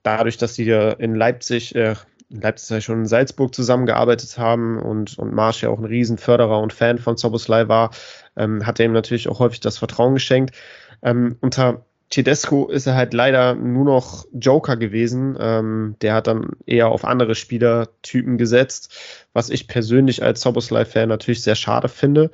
[0.03, 1.97] dadurch, dass sie in Leipzig, äh,
[2.28, 6.98] Leipzig schon in Salzburg zusammengearbeitet haben und, und Marsch ja auch ein Riesenförderer und Fan
[6.98, 7.90] von Soboslai war,
[8.36, 10.54] ähm, hat er ihm natürlich auch häufig das Vertrauen geschenkt.
[11.02, 15.36] Ähm, unter Tedesco ist er halt leider nur noch Joker gewesen.
[15.40, 18.96] Ähm, der hat dann eher auf andere Spielertypen gesetzt,
[19.32, 22.30] was ich persönlich als Soboslai-Fan natürlich sehr schade finde.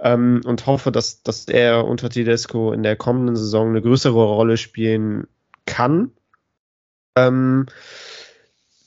[0.00, 4.56] Ähm, und hoffe, dass, dass er unter Tedesco in der kommenden Saison eine größere Rolle
[4.56, 5.26] spielen
[5.66, 6.10] kann.
[7.16, 7.66] Ähm,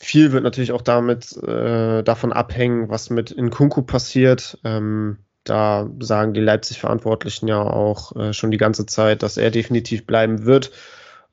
[0.06, 4.60] viel wird natürlich auch damit äh, davon abhängen, was mit Nkunku passiert.
[4.64, 10.06] Ähm, da sagen die Leipzig-Verantwortlichen ja auch äh, schon die ganze Zeit, dass er definitiv
[10.06, 10.72] bleiben wird.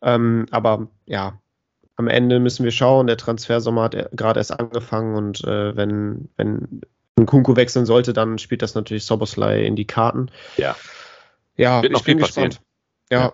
[0.00, 1.38] Ähm, aber ja,
[1.96, 3.06] am Ende müssen wir schauen.
[3.06, 6.80] Der Transfersommer hat gerade erst angefangen und äh, wenn, wenn
[7.26, 10.30] Kunku wechseln sollte, dann spielt das natürlich Soboslai in die Karten.
[10.56, 10.76] Ja.
[11.56, 12.62] Ja, Wird ich bin gespannt.
[13.10, 13.20] Ja.
[13.20, 13.32] ja.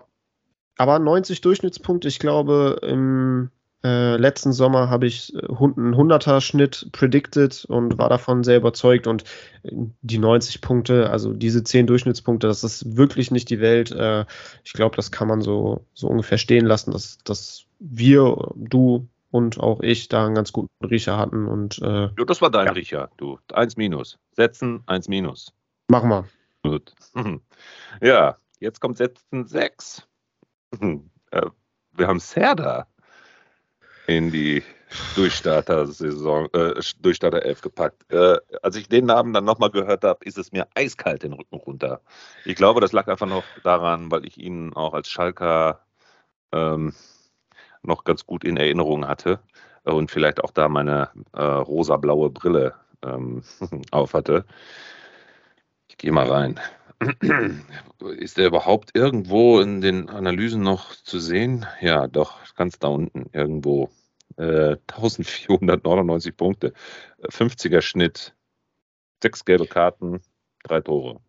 [0.76, 3.50] Aber 90 Durchschnittspunkte, ich glaube, im
[3.84, 9.06] äh, letzten Sommer habe ich äh, einen 100er Schnitt predicted und war davon sehr überzeugt
[9.06, 9.22] und
[9.62, 9.70] äh,
[10.02, 13.92] die 90 Punkte, also diese 10 Durchschnittspunkte, das ist wirklich nicht die Welt.
[13.92, 14.24] Äh,
[14.64, 19.60] ich glaube, das kann man so, so ungefähr stehen lassen, dass, dass wir, du und
[19.60, 22.72] auch ich da einen ganz guten Riecher hatten und äh, ja, das war dein ja.
[22.72, 23.38] Riecher, du.
[23.52, 24.18] 1 minus.
[24.32, 25.52] Setzen, 1 minus.
[25.88, 26.28] Machen wir.
[26.62, 26.94] Gut.
[28.00, 30.06] Ja, jetzt kommt Setzen 6.
[31.30, 31.50] Äh,
[31.92, 32.86] wir haben Serda
[34.08, 34.62] in die
[35.16, 38.10] Durchstarter-Saison, äh, Durchstarter 11 gepackt.
[38.10, 41.56] Äh, als ich den Namen dann nochmal gehört habe, ist es mir eiskalt den Rücken
[41.56, 42.00] runter.
[42.46, 45.80] Ich glaube, das lag einfach noch daran, weil ich ihn auch als Schalker
[46.52, 46.94] ähm,
[47.82, 49.40] noch ganz gut in Erinnerung hatte
[49.84, 53.42] und vielleicht auch da meine äh, rosa-blaue Brille ähm,
[53.90, 54.46] auf hatte.
[55.88, 56.58] Ich gehe mal rein.
[58.18, 61.66] Ist er überhaupt irgendwo in den Analysen noch zu sehen?
[61.80, 63.90] Ja, doch, ganz da unten irgendwo.
[64.36, 66.72] Äh, 1499 Punkte,
[67.22, 68.34] 50er Schnitt,
[69.22, 70.20] sechs gelbe Karten,
[70.64, 71.20] drei Tore.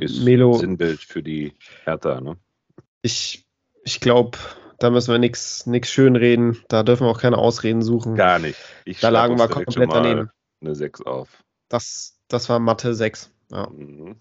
[0.00, 1.54] Ist Melo, Sinnbild für die
[1.84, 2.36] Hertha, ne?
[3.02, 3.46] Ich,
[3.84, 4.38] ich glaube,
[4.78, 6.62] da müssen wir nichts schön reden.
[6.68, 8.16] Da dürfen wir auch keine Ausreden suchen.
[8.16, 8.58] Gar nicht.
[8.84, 10.30] Ich da lagen wir komplett daneben.
[10.60, 11.44] Eine 6 auf.
[11.68, 13.30] Das, das war Mathe 6.
[13.50, 13.68] Ja.
[13.68, 14.16] Mhm.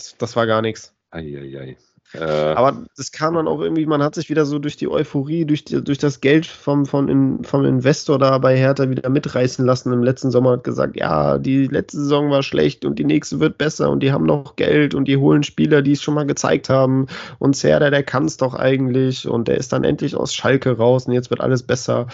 [0.00, 0.94] Das, das war gar nichts.
[1.10, 1.76] Eieiei.
[2.12, 5.44] Äh, Aber das kam dann auch irgendwie, man hat sich wieder so durch die Euphorie,
[5.44, 9.92] durch, die, durch das Geld vom, vom, vom Investor da bei Hertha wieder mitreißen lassen.
[9.92, 13.58] Im letzten Sommer hat gesagt, ja, die letzte Saison war schlecht und die nächste wird
[13.58, 16.68] besser und die haben noch Geld und die holen Spieler, die es schon mal gezeigt
[16.68, 17.06] haben.
[17.38, 21.06] Und Serda, der kann es doch eigentlich und der ist dann endlich aus Schalke raus
[21.06, 22.08] und jetzt wird alles besser.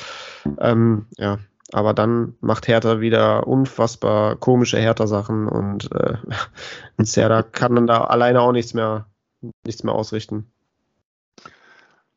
[0.58, 1.38] Ähm, ja,
[1.76, 6.16] aber dann macht Hertha wieder unfassbar komische Hertha-Sachen und, äh,
[6.98, 9.06] Serda kann dann da alleine auch nichts mehr
[9.64, 10.50] nichts mehr ausrichten.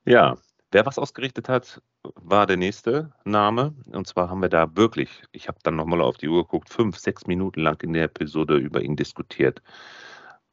[0.05, 0.37] Ja,
[0.71, 1.81] wer was ausgerichtet hat,
[2.15, 3.73] war der nächste Name.
[3.91, 6.97] Und zwar haben wir da wirklich, ich habe dann nochmal auf die Uhr geguckt, fünf,
[6.97, 9.61] sechs Minuten lang in der Episode über ihn diskutiert.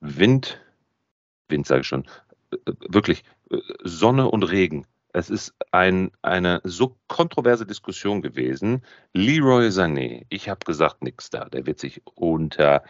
[0.01, 0.61] Wind,
[1.49, 2.07] Wind sage ich schon,
[2.89, 3.23] wirklich
[3.83, 4.87] Sonne und Regen.
[5.17, 8.83] Es ist ein, eine so kontroverse Diskussion gewesen.
[9.15, 11.47] Leroy Sané, ich habe gesagt, nichts da.
[11.47, 12.83] Der wird sich unter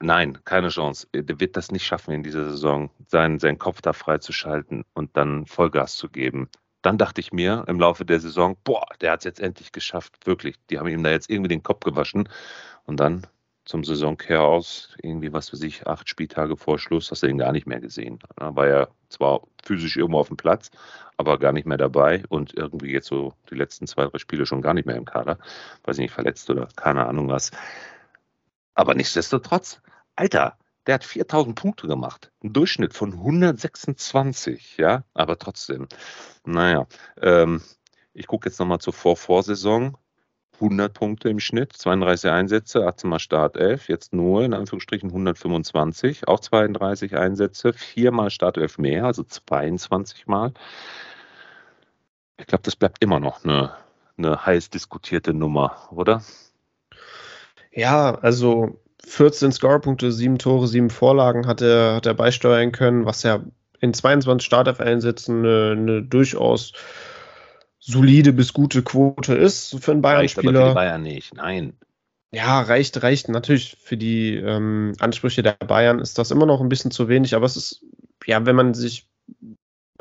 [0.00, 1.06] Nein, keine Chance.
[1.12, 5.44] Der wird das nicht schaffen in dieser Saison, seinen, seinen Kopf da freizuschalten und dann
[5.44, 6.48] Vollgas zu geben.
[6.80, 10.26] Dann dachte ich mir im Laufe der Saison, boah, der hat es jetzt endlich geschafft,
[10.26, 10.56] wirklich.
[10.70, 12.30] Die haben ihm da jetzt irgendwie den Kopf gewaschen.
[12.86, 13.26] Und dann
[13.64, 17.52] zum Saisonkehr aus, irgendwie, was für sich, acht Spieltage vor Schluss, hast du ihn gar
[17.52, 18.18] nicht mehr gesehen.
[18.36, 20.70] Da war er zwar physisch irgendwo auf dem Platz,
[21.16, 24.60] aber gar nicht mehr dabei und irgendwie jetzt so die letzten zwei, drei Spiele schon
[24.60, 25.38] gar nicht mehr im Kader.
[25.84, 27.50] Weiß ich nicht, verletzt oder keine Ahnung was.
[28.74, 29.80] Aber nichtsdestotrotz,
[30.16, 32.30] Alter, der hat 4000 Punkte gemacht.
[32.42, 35.88] Ein Durchschnitt von 126, ja, aber trotzdem.
[36.44, 36.86] Naja,
[37.20, 37.62] ähm,
[38.12, 39.96] ich gucke jetzt nochmal zur Vorvorsaison.
[40.60, 46.28] 100 Punkte im Schnitt, 32 Einsätze, 18 Mal Start 11, jetzt nur in Anführungsstrichen 125,
[46.28, 50.52] auch 32 Einsätze, viermal Start 11 mehr, also 22 Mal.
[52.38, 53.74] Ich glaube, das bleibt immer noch eine,
[54.16, 56.22] eine heiß diskutierte Nummer, oder?
[57.72, 63.22] Ja, also 14 Scorepunkte, 7 Tore, 7 Vorlagen hat er, hat er beisteuern können, was
[63.22, 63.40] ja
[63.80, 66.72] in 22 Startelf-Einsätzen eine, eine durchaus
[67.86, 70.48] solide bis gute Quote ist für einen Bayern-Spieler.
[70.48, 71.74] Reicht aber für die Bayern nicht, nein.
[72.32, 76.68] Ja, reicht, reicht natürlich für die ähm, Ansprüche der Bayern ist das immer noch ein
[76.68, 77.84] bisschen zu wenig, aber es ist,
[78.26, 79.08] ja, wenn man sich,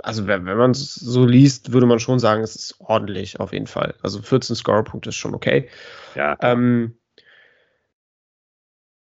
[0.02, 3.52] also wenn, wenn man es so liest, würde man schon sagen, es ist ordentlich auf
[3.52, 3.96] jeden Fall.
[4.02, 5.70] Also 14 Scorepunkte ist schon okay.
[6.16, 6.38] Ja.
[6.42, 6.98] Ähm,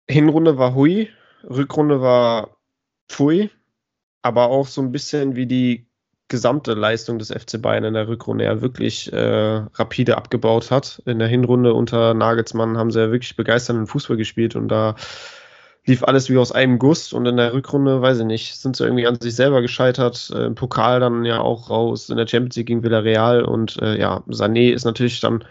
[0.08, 1.10] Hinrunde war hui,
[1.42, 2.58] Rückrunde war
[3.08, 3.50] pfui,
[4.22, 5.85] aber auch so ein bisschen wie die
[6.28, 11.02] gesamte Leistung des FC Bayern in der Rückrunde ja wirklich äh, rapide abgebaut hat.
[11.06, 14.96] In der Hinrunde unter Nagelsmann haben sie ja wirklich begeisternden Fußball gespielt und da
[15.84, 18.84] lief alles wie aus einem Guss und in der Rückrunde, weiß ich nicht, sind sie
[18.84, 20.32] irgendwie an sich selber gescheitert.
[20.34, 23.98] Äh, Im Pokal dann ja auch raus, in der Champions League gegen Villarreal und äh,
[23.98, 25.44] ja, Sané ist natürlich dann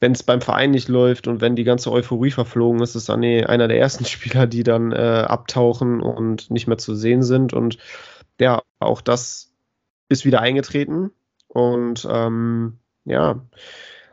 [0.00, 3.46] wenn es beim Verein nicht läuft und wenn die ganze Euphorie verflogen ist, ist Sané
[3.46, 4.96] einer der ersten Spieler, die dann äh,
[5.28, 7.52] abtauchen und nicht mehr zu sehen sind.
[7.52, 7.78] Und
[8.40, 9.51] ja, auch das
[10.12, 11.10] ist wieder eingetreten.
[11.48, 13.40] Und ähm, ja,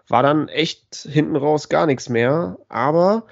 [0.08, 2.58] war dann echt hinten raus gar nichts mehr.
[2.68, 3.26] Aber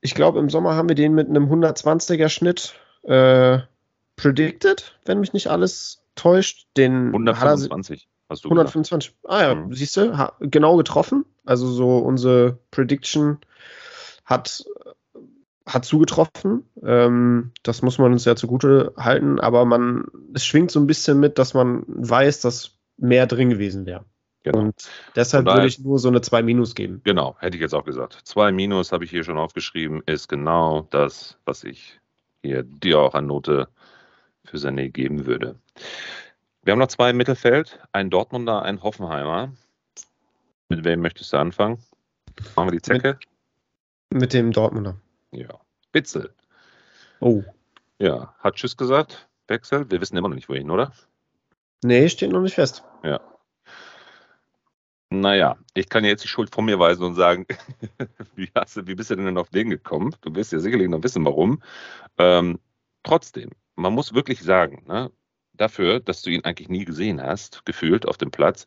[0.00, 3.58] ich glaube, im Sommer haben wir den mit einem 120er Schnitt äh,
[4.16, 6.66] predicted, wenn mich nicht alles täuscht.
[6.76, 8.08] Den 125.
[8.28, 9.10] Hast du 125.
[9.10, 9.32] Gesagt?
[9.32, 9.74] Ah ja, mhm.
[9.74, 11.24] siehst du, genau getroffen.
[11.44, 13.38] Also so unsere Prediction
[14.24, 14.64] hat,
[15.66, 16.64] hat zugetroffen.
[16.84, 21.20] Ähm, das muss man uns ja zugute halten, aber man, es schwingt so ein bisschen
[21.20, 24.04] mit, dass man weiß, dass mehr drin gewesen wäre.
[24.44, 24.58] Genau.
[24.58, 24.74] Und
[25.14, 27.00] deshalb würde ich nur so eine 2 Minus geben.
[27.04, 28.18] Genau, hätte ich jetzt auch gesagt.
[28.24, 32.00] 2 Minus habe ich hier schon aufgeschrieben, ist genau das, was ich
[32.42, 33.68] hier dir auch an Note
[34.44, 35.56] für Sané geben würde.
[36.64, 39.52] Wir haben noch zwei im Mittelfeld, einen Dortmunder, einen Hoffenheimer.
[40.68, 41.78] Mit wem möchtest du anfangen?
[42.56, 43.18] Machen wir die Zecke?
[44.10, 44.96] Mit, mit dem Dortmunder.
[45.32, 45.60] Ja.
[45.90, 46.34] Bitzel.
[47.20, 47.42] Oh.
[47.98, 49.28] Ja, hat Tschüss gesagt.
[49.48, 49.90] Wechsel.
[49.90, 50.92] Wir wissen immer noch nicht wohin, oder?
[51.82, 52.84] Nee, steht noch nicht fest.
[53.02, 53.20] Ja.
[55.10, 57.46] Naja, ich kann jetzt die Schuld von mir weisen und sagen,
[58.34, 60.16] wie, hast du, wie bist du denn auf den gekommen?
[60.22, 61.62] Du wirst ja sicherlich noch wissen, warum.
[62.18, 62.58] Ähm,
[63.02, 65.10] trotzdem, man muss wirklich sagen, ne,
[65.52, 68.66] dafür, dass du ihn eigentlich nie gesehen hast, gefühlt auf dem Platz,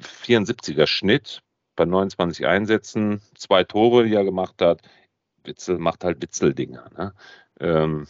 [0.00, 1.42] 74er Schnitt
[1.76, 4.82] bei 29 Einsätzen, zwei Tore, die er gemacht hat.
[5.46, 6.86] Witzel macht halt Witzeldinger.
[6.96, 7.14] Ne?
[7.60, 8.06] Ähm,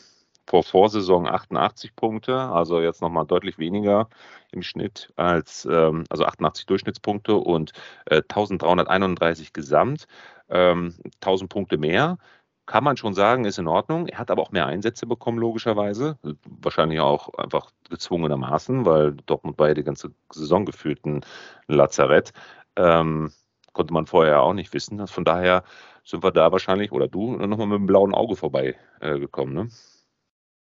[0.47, 4.09] vor Vorsaison 88 Punkte, also jetzt nochmal deutlich weniger
[4.53, 7.73] im Schnitt als, ähm, also 88 Durchschnittspunkte und
[8.07, 10.07] äh, 1331 gesamt,
[10.51, 12.19] ähm, 1000 Punkte mehr.
[12.67, 14.07] Kann man schon sagen, ist in Ordnung.
[14.07, 16.19] Er hat aber auch mehr Einsätze bekommen, logischerweise.
[16.63, 21.21] Wahrscheinlich auch einfach gezwungenermaßen, weil Dortmund ja die ganze Saison gefühlt ein
[21.69, 22.33] Lazarett.
[22.77, 23.33] Ähm,
[23.75, 25.07] konnte man vorher auch nicht wissen.
[25.07, 25.65] Von daher
[26.05, 29.57] sind wir da wahrscheinlich, oder du, nochmal mit dem blauen Auge vorbeigekommen.
[29.57, 29.69] Äh, ne?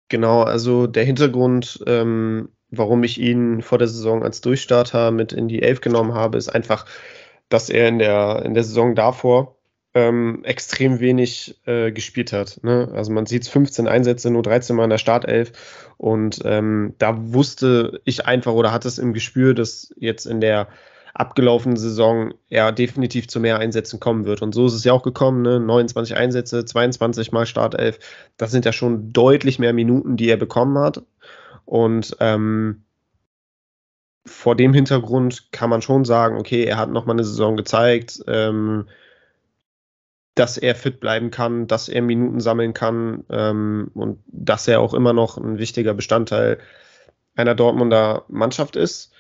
[0.09, 5.49] Genau, also der Hintergrund, ähm, warum ich ihn vor der Saison als Durchstarter mit in
[5.49, 6.87] die Elf genommen habe, ist einfach,
[7.49, 9.57] dass er in der, in der Saison davor
[9.95, 12.61] ähm, extrem wenig äh, gespielt hat.
[12.63, 12.91] Ne?
[12.95, 15.53] Also man sieht 15 Einsätze, nur 13 Mal in der Startelf.
[15.97, 20.69] Und ähm, da wusste ich einfach oder hatte es im Gespür, dass jetzt in der
[21.15, 24.43] abgelaufenen Saison er definitiv zu mehr Einsätzen kommen wird.
[24.43, 25.61] Und so ist es ja auch gekommen, ne?
[25.61, 28.01] 29 Einsätze, 22 mal Startelf.
[28.37, 31.03] Das sind ja schon deutlich mehr Minuten, die er bekommen hat.
[31.65, 32.83] Und ähm,
[34.27, 38.89] vor dem Hintergrund kann man schon sagen, okay, er hat nochmal eine Saison gezeigt, ähm,
[40.35, 44.95] dass er fit bleiben kann, dass er Minuten sammeln kann ähm, und dass er auch
[44.95, 46.59] immer noch ein wichtiger Bestandteil
[47.37, 49.13] einer Dortmunder Mannschaft ist.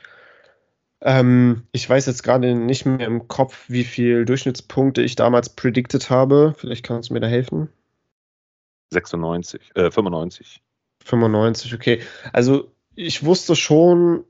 [1.04, 6.08] Ähm, ich weiß jetzt gerade nicht mehr im Kopf, wie viele Durchschnittspunkte ich damals predicted
[6.08, 6.54] habe.
[6.56, 7.68] Vielleicht kannst du mir da helfen.
[8.90, 10.62] 96, äh, 95.
[11.04, 12.00] 95, okay.
[12.32, 14.24] Also ich wusste schon,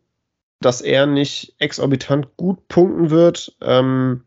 [0.61, 3.57] dass er nicht exorbitant gut punkten wird.
[3.61, 4.25] Ähm,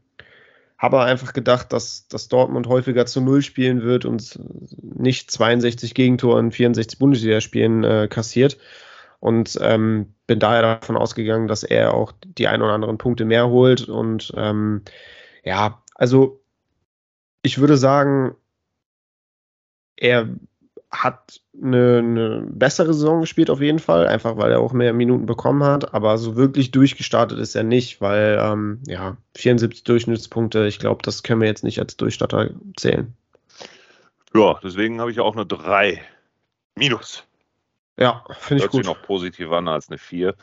[0.78, 4.40] habe einfach gedacht, dass, dass Dortmund häufiger zu Null spielen wird und
[4.82, 8.58] nicht 62 Gegentore in 64 Bundesligaspielen äh, kassiert.
[9.20, 13.48] Und ähm, bin daher davon ausgegangen, dass er auch die ein oder anderen Punkte mehr
[13.48, 13.88] holt.
[13.88, 14.84] Und ähm,
[15.44, 16.42] ja, also
[17.42, 18.36] ich würde sagen,
[19.96, 20.30] er
[20.92, 25.26] hat eine, eine, bessere Saison gespielt auf jeden Fall, einfach weil er auch mehr Minuten
[25.26, 30.80] bekommen hat, aber so wirklich durchgestartet ist er nicht, weil ähm, ja, 74 Durchschnittspunkte, ich
[30.80, 33.14] glaube, das können wir jetzt nicht als Durchstarter zählen.
[34.34, 36.02] Ja, deswegen habe ich auch eine 3
[36.76, 37.27] minus.
[37.98, 38.86] Ja, finde ich gut.
[38.86, 40.36] Hört sich noch positiv an als eine 4.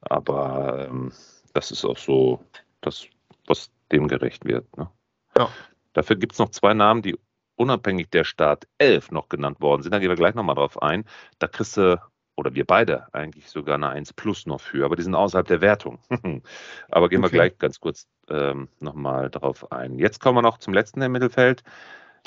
[0.00, 1.12] Aber ähm,
[1.52, 2.44] das ist auch so,
[2.80, 3.06] das,
[3.46, 4.76] was dem gerecht wird.
[4.76, 4.90] Ne?
[5.36, 5.50] Ja.
[5.92, 7.18] Dafür gibt es noch zwei Namen, die
[7.56, 9.92] unabhängig der Start 11 noch genannt worden sind.
[9.92, 11.04] Da gehen wir gleich nochmal drauf ein.
[11.38, 12.00] Da kriegst du,
[12.36, 15.60] oder wir beide eigentlich sogar eine 1 plus noch für, aber die sind außerhalb der
[15.60, 15.98] Wertung.
[16.88, 17.32] aber gehen okay.
[17.32, 19.98] wir gleich ganz kurz ähm, nochmal drauf ein.
[19.98, 21.62] Jetzt kommen wir noch zum letzten im Mittelfeld.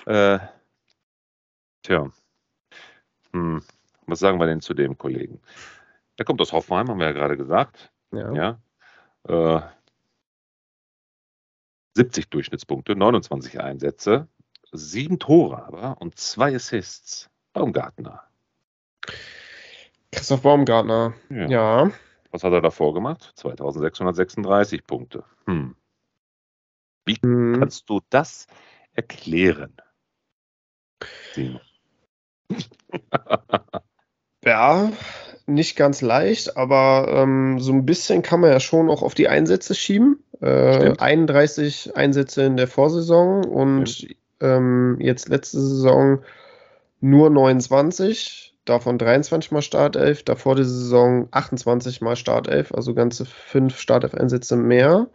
[0.06, 0.38] Äh,
[1.82, 2.12] tja.
[3.32, 3.64] Hm.
[4.06, 5.42] Was sagen wir denn zu dem Kollegen?
[6.18, 7.92] Der kommt aus Hoffenheim, haben wir ja gerade gesagt.
[8.12, 8.34] Ja.
[8.34, 8.60] ja.
[9.28, 9.62] Äh,
[11.96, 14.28] 70 Durchschnittspunkte, 29 Einsätze,
[14.72, 17.30] sieben Tore aber und zwei Assists.
[17.54, 18.24] Baumgartner.
[20.12, 21.14] Christoph Baumgartner.
[21.30, 21.48] Ja.
[21.48, 21.92] ja.
[22.32, 23.32] Was hat er davor gemacht?
[23.36, 25.24] 2636 Punkte.
[25.46, 25.76] Hm.
[27.06, 27.58] Wie hm.
[27.60, 28.48] kannst du das
[28.94, 29.76] erklären?
[34.46, 34.92] Ja,
[35.46, 39.28] nicht ganz leicht, aber ähm, so ein bisschen kann man ja schon auch auf die
[39.28, 40.24] Einsätze schieben.
[40.42, 44.08] Äh, 31 Einsätze in der Vorsaison und
[44.42, 46.20] ähm, jetzt letzte Saison
[47.02, 53.80] nur 29, davon 23 mal Startelf, davor die Saison 28 mal Startelf, also ganze fünf
[53.80, 55.08] Startelf-Einsätze mehr.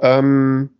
[0.00, 0.70] Ähm,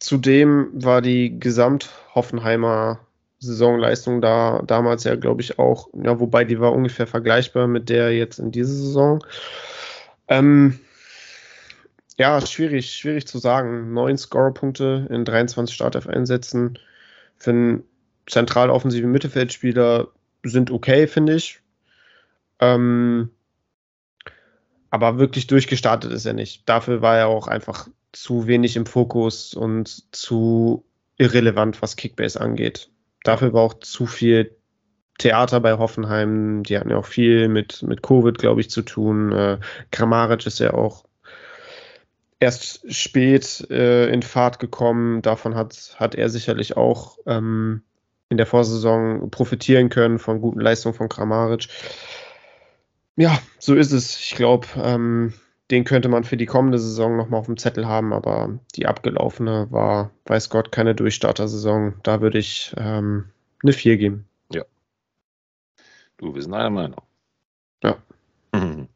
[0.00, 3.05] zudem war die Gesamt-Hoffenheimer
[3.38, 8.16] Saisonleistung da damals ja, glaube ich, auch, ja, wobei die war ungefähr vergleichbar mit der
[8.16, 9.24] jetzt in dieser Saison.
[10.28, 10.78] Ähm,
[12.16, 13.92] ja, schwierig, schwierig zu sagen.
[13.92, 16.78] Neun Scorer-Punkte in 23 Startelf-Einsätzen
[17.36, 17.84] für einen
[18.26, 20.08] zentral offensiven Mittelfeldspieler
[20.42, 21.60] sind okay, finde ich.
[22.58, 23.30] Ähm,
[24.90, 26.66] aber wirklich durchgestartet ist er nicht.
[26.68, 30.84] Dafür war er auch einfach zu wenig im Fokus und zu
[31.18, 32.90] irrelevant, was Kickbase angeht.
[33.26, 34.56] Dafür war auch zu viel
[35.18, 36.62] Theater bei Hoffenheim.
[36.62, 39.32] Die hatten ja auch viel mit, mit Covid, glaube ich, zu tun.
[39.32, 39.58] Äh,
[39.90, 41.04] Kramaric ist ja auch
[42.38, 45.22] erst spät äh, in Fahrt gekommen.
[45.22, 47.82] Davon hat, hat er sicherlich auch ähm,
[48.28, 51.68] in der Vorsaison profitieren können von guten Leistungen von Kramaric.
[53.16, 54.20] Ja, so ist es.
[54.20, 55.32] Ich glaube, ähm,
[55.70, 59.66] den könnte man für die kommende Saison nochmal auf dem Zettel haben, aber die abgelaufene
[59.70, 61.94] war, weiß Gott, keine Durchstarter-Saison.
[62.02, 63.30] Da würde ich ähm,
[63.62, 64.28] eine 4 geben.
[64.52, 64.64] Ja.
[66.18, 67.02] Du, wir sind einer Meinung.
[67.82, 67.96] Ja.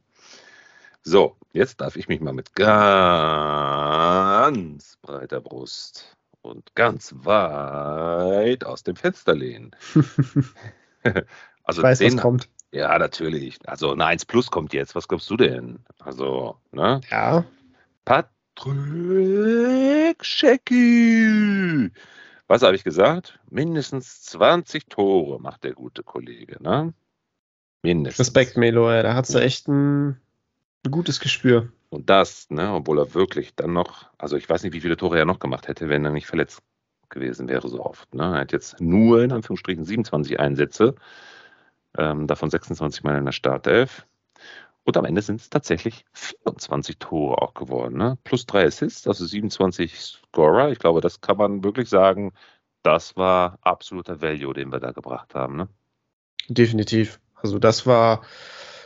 [1.03, 2.69] So, jetzt darf ich mich mal mit ganz
[5.01, 9.75] breiter Brust und ganz weit aus dem Fenster lehnen.
[11.65, 12.51] also ich weiß, den, was kommt.
[12.73, 13.59] Ja, natürlich.
[13.67, 14.95] Also eine 1 Plus kommt jetzt.
[14.95, 15.81] Was glaubst du denn?
[15.99, 17.01] Also, ne?
[17.11, 17.45] Ja.
[18.05, 18.35] Patrick
[20.25, 21.91] Schecki.
[22.47, 23.39] Was habe ich gesagt?
[23.51, 26.93] Mindestens 20 Tore macht der gute Kollege, ne?
[27.83, 28.27] Mindestens.
[28.27, 29.03] Respekt, Melo, ey.
[29.03, 30.21] da hat du echt ein,
[30.85, 31.73] ein gutes Gespür.
[31.89, 35.19] Und das, ne, obwohl er wirklich dann noch, also ich weiß nicht, wie viele Tore
[35.19, 36.63] er noch gemacht hätte, wenn er nicht verletzt
[37.09, 38.15] gewesen wäre so oft.
[38.15, 38.23] Ne?
[38.23, 40.95] Er hat jetzt nur in Anführungsstrichen 27 Einsätze
[41.99, 44.07] ähm, davon 26 Mal in der Startelf.
[44.85, 47.99] Und am Ende sind es tatsächlich 24 Tore auch geworden.
[47.99, 48.19] Ne?
[48.25, 50.71] Plus drei Assists, also 27 Scorer.
[50.71, 52.33] Ich glaube, das kann man wirklich sagen,
[52.83, 55.57] das war absoluter Value, den wir da gebracht haben.
[55.57, 55.69] Ne?
[56.49, 57.21] Definitiv.
[57.35, 58.23] Also das war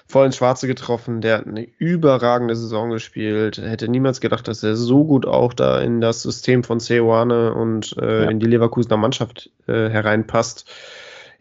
[0.06, 1.20] voll ins Schwarze getroffen.
[1.20, 3.58] Der hat eine überragende Saison gespielt.
[3.58, 7.96] Hätte niemals gedacht, dass er so gut auch da in das System von Ceoane und
[7.98, 8.30] äh, ja.
[8.30, 10.70] in die Leverkusener Mannschaft äh, hereinpasst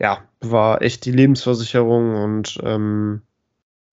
[0.03, 3.21] ja, war echt die Lebensversicherung und ähm,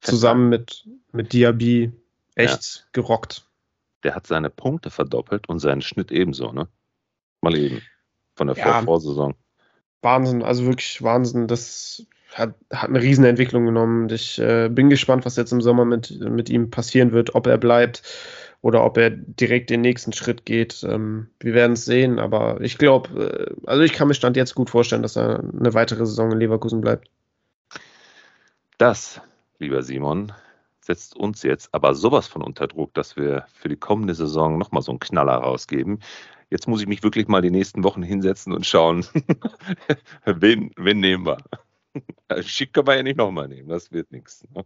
[0.01, 1.93] zusammen mit, mit Diaby
[2.35, 2.83] echt ja.
[2.93, 3.47] gerockt.
[4.03, 6.67] Der hat seine Punkte verdoppelt und seinen Schnitt ebenso, ne?
[7.43, 7.83] Mal eben.
[8.35, 9.35] Von der ja, Vorsaison.
[10.03, 11.47] Wahnsinn, also wirklich Wahnsinn.
[11.47, 14.09] Das hat, hat eine Riesenentwicklung genommen.
[14.11, 17.59] Ich äh, bin gespannt, was jetzt im Sommer mit, mit ihm passieren wird, ob er
[17.59, 18.03] bleibt
[18.63, 20.85] oder ob er direkt den nächsten Schritt geht.
[20.85, 24.55] Ähm, wir werden es sehen, aber ich glaube, äh, also ich kann mir Stand jetzt
[24.55, 27.11] gut vorstellen, dass er eine weitere Saison in Leverkusen bleibt.
[28.79, 29.21] Das,
[29.59, 30.33] lieber Simon,
[30.81, 34.83] setzt uns jetzt aber sowas von unter Druck, dass wir für die kommende Saison nochmal
[34.83, 36.01] so einen Knaller rausgeben.
[36.51, 39.07] Jetzt muss ich mich wirklich mal die nächsten Wochen hinsetzen und schauen,
[40.25, 41.39] wen, wen nehmen wir.
[42.43, 44.45] Schick kann man ja nicht nochmal nehmen, das wird nichts.
[44.55, 44.65] Ne?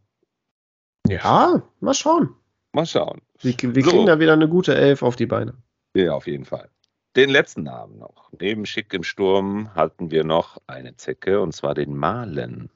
[1.08, 2.34] Ja, mal schauen.
[2.74, 3.20] Mal schauen.
[3.40, 3.90] Wir, wir so.
[3.90, 5.54] kriegen da wieder eine gute Elf auf die Beine.
[5.94, 6.68] Ja, auf jeden Fall.
[7.14, 8.30] Den letzten Namen noch.
[8.40, 12.70] Neben Schick im Sturm hatten wir noch eine Zecke und zwar den Malen.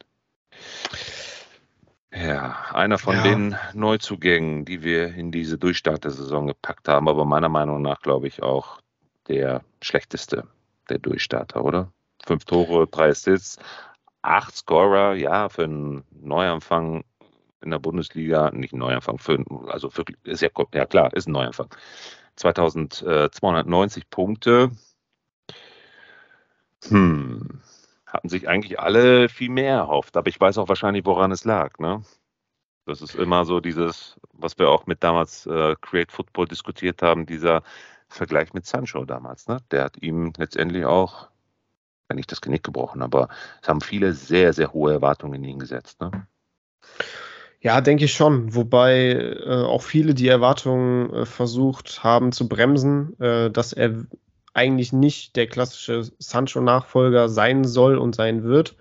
[2.15, 3.23] Ja, einer von ja.
[3.25, 8.01] den Neuzugängen, die wir in diese Durchstart der Saison gepackt haben, aber meiner Meinung nach,
[8.01, 8.81] glaube ich, auch
[9.27, 10.45] der schlechteste
[10.89, 11.93] der Durchstarter, oder?
[12.25, 13.59] Fünf Tore, drei Assists,
[14.23, 17.03] acht Scorer, ja, für einen Neuanfang
[17.61, 21.33] in der Bundesliga, nicht ein Neuanfang, für, also wirklich, ist ja, ja klar, ist ein
[21.33, 21.69] Neuanfang.
[22.37, 24.71] 2290 Punkte.
[26.89, 27.61] Hm,
[28.07, 31.79] hatten sich eigentlich alle viel mehr erhofft, aber ich weiß auch wahrscheinlich, woran es lag.
[31.79, 32.03] Ne?
[32.87, 37.27] Das ist immer so dieses, was wir auch mit damals äh, Create Football diskutiert haben,
[37.27, 37.63] dieser
[38.09, 39.49] Vergleich mit Sancho damals.
[39.49, 39.59] Ne?
[39.71, 41.29] Der hat ihm letztendlich auch,
[42.09, 43.29] wenn nicht das Genick gebrochen, aber
[43.61, 46.01] es haben viele sehr, sehr hohe Erwartungen in ihn gesetzt.
[46.01, 46.27] Ne?
[47.61, 48.55] Ja, denke ich schon.
[48.55, 54.05] Wobei äh, auch viele die Erwartungen äh, versucht haben zu bremsen, äh, dass er
[54.55, 58.77] eigentlich nicht der klassische Sancho-Nachfolger sein soll und sein wird.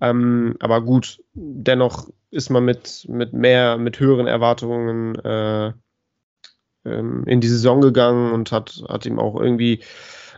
[0.00, 5.72] Ähm, aber gut, dennoch ist man mit, mit mehr, mit höheren Erwartungen äh,
[6.84, 9.80] ähm, in die Saison gegangen und hat, hat ihm auch irgendwie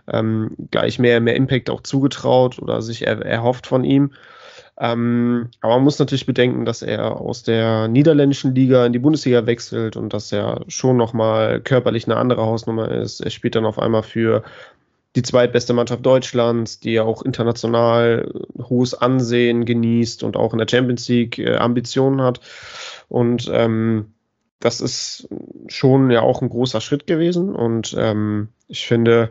[0.07, 4.13] ähm, gleich mehr, mehr Impact auch zugetraut oder sich er, erhofft von ihm.
[4.79, 9.47] Ähm, aber man muss natürlich bedenken, dass er aus der niederländischen Liga in die Bundesliga
[9.47, 13.21] wechselt und dass er schon nochmal körperlich eine andere Hausnummer ist.
[13.21, 14.43] Er spielt dann auf einmal für
[15.17, 20.67] die zweitbeste Mannschaft Deutschlands, die ja auch international hohes Ansehen genießt und auch in der
[20.69, 22.41] Champions League äh, Ambitionen hat.
[23.09, 24.13] Und ähm,
[24.59, 25.29] das ist
[25.69, 27.55] schon ja auch ein großer Schritt gewesen.
[27.55, 29.31] Und ähm, ich finde,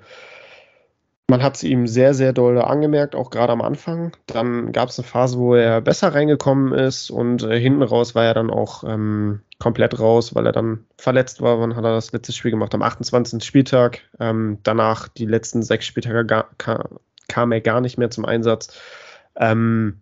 [1.29, 4.15] man hat es ihm sehr, sehr doll angemerkt, auch gerade am Anfang.
[4.27, 8.25] Dann gab es eine Phase, wo er besser reingekommen ist und äh, hinten raus war
[8.25, 11.59] er dann auch ähm, komplett raus, weil er dann verletzt war.
[11.59, 12.75] Wann hat er das letzte Spiel gemacht?
[12.75, 13.43] Am 28.
[13.43, 14.01] Spieltag.
[14.19, 18.77] Ähm, danach die letzten sechs Spieltage gar, kam, er gar nicht mehr zum Einsatz.
[19.37, 20.01] Ähm,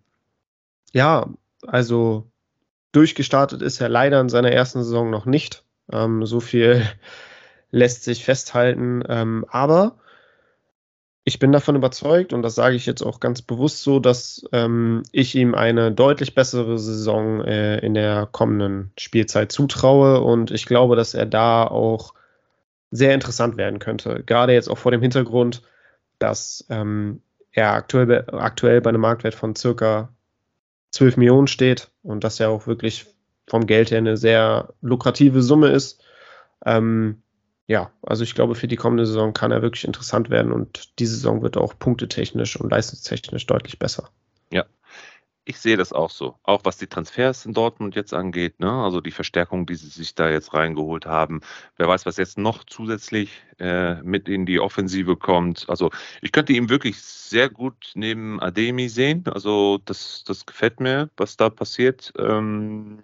[0.92, 1.28] ja,
[1.64, 2.26] also
[2.90, 5.64] durchgestartet ist er leider in seiner ersten Saison noch nicht.
[5.92, 6.84] Ähm, so viel
[7.70, 9.04] lässt sich festhalten.
[9.08, 9.98] Ähm, aber
[11.24, 15.04] ich bin davon überzeugt, und das sage ich jetzt auch ganz bewusst so, dass ähm,
[15.12, 20.20] ich ihm eine deutlich bessere Saison äh, in der kommenden Spielzeit zutraue.
[20.20, 22.14] Und ich glaube, dass er da auch
[22.90, 24.24] sehr interessant werden könnte.
[24.26, 25.62] Gerade jetzt auch vor dem Hintergrund,
[26.18, 30.08] dass ähm, er aktuell, aktuell bei einem Marktwert von circa
[30.90, 33.06] 12 Millionen steht und dass er auch wirklich
[33.48, 36.02] vom Geld her eine sehr lukrative Summe ist.
[36.64, 37.21] Ähm,
[37.72, 41.14] ja, also ich glaube, für die kommende Saison kann er wirklich interessant werden und diese
[41.14, 44.10] Saison wird auch punktetechnisch und leistungstechnisch deutlich besser.
[44.50, 44.66] Ja,
[45.46, 46.38] ich sehe das auch so.
[46.42, 48.70] Auch was die Transfers in Dortmund jetzt angeht, ne?
[48.70, 51.40] also die Verstärkung, die sie sich da jetzt reingeholt haben.
[51.78, 55.64] Wer weiß, was jetzt noch zusätzlich äh, mit in die Offensive kommt.
[55.70, 59.24] Also ich könnte ihn wirklich sehr gut neben Ademi sehen.
[59.28, 62.12] Also das, das gefällt mir, was da passiert.
[62.18, 63.02] Ähm,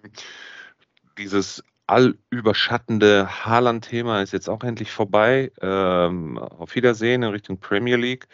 [1.17, 5.51] dieses allüberschattende Haaland-Thema ist jetzt auch endlich vorbei.
[5.61, 8.27] Ähm, auf Wiedersehen in Richtung Premier League.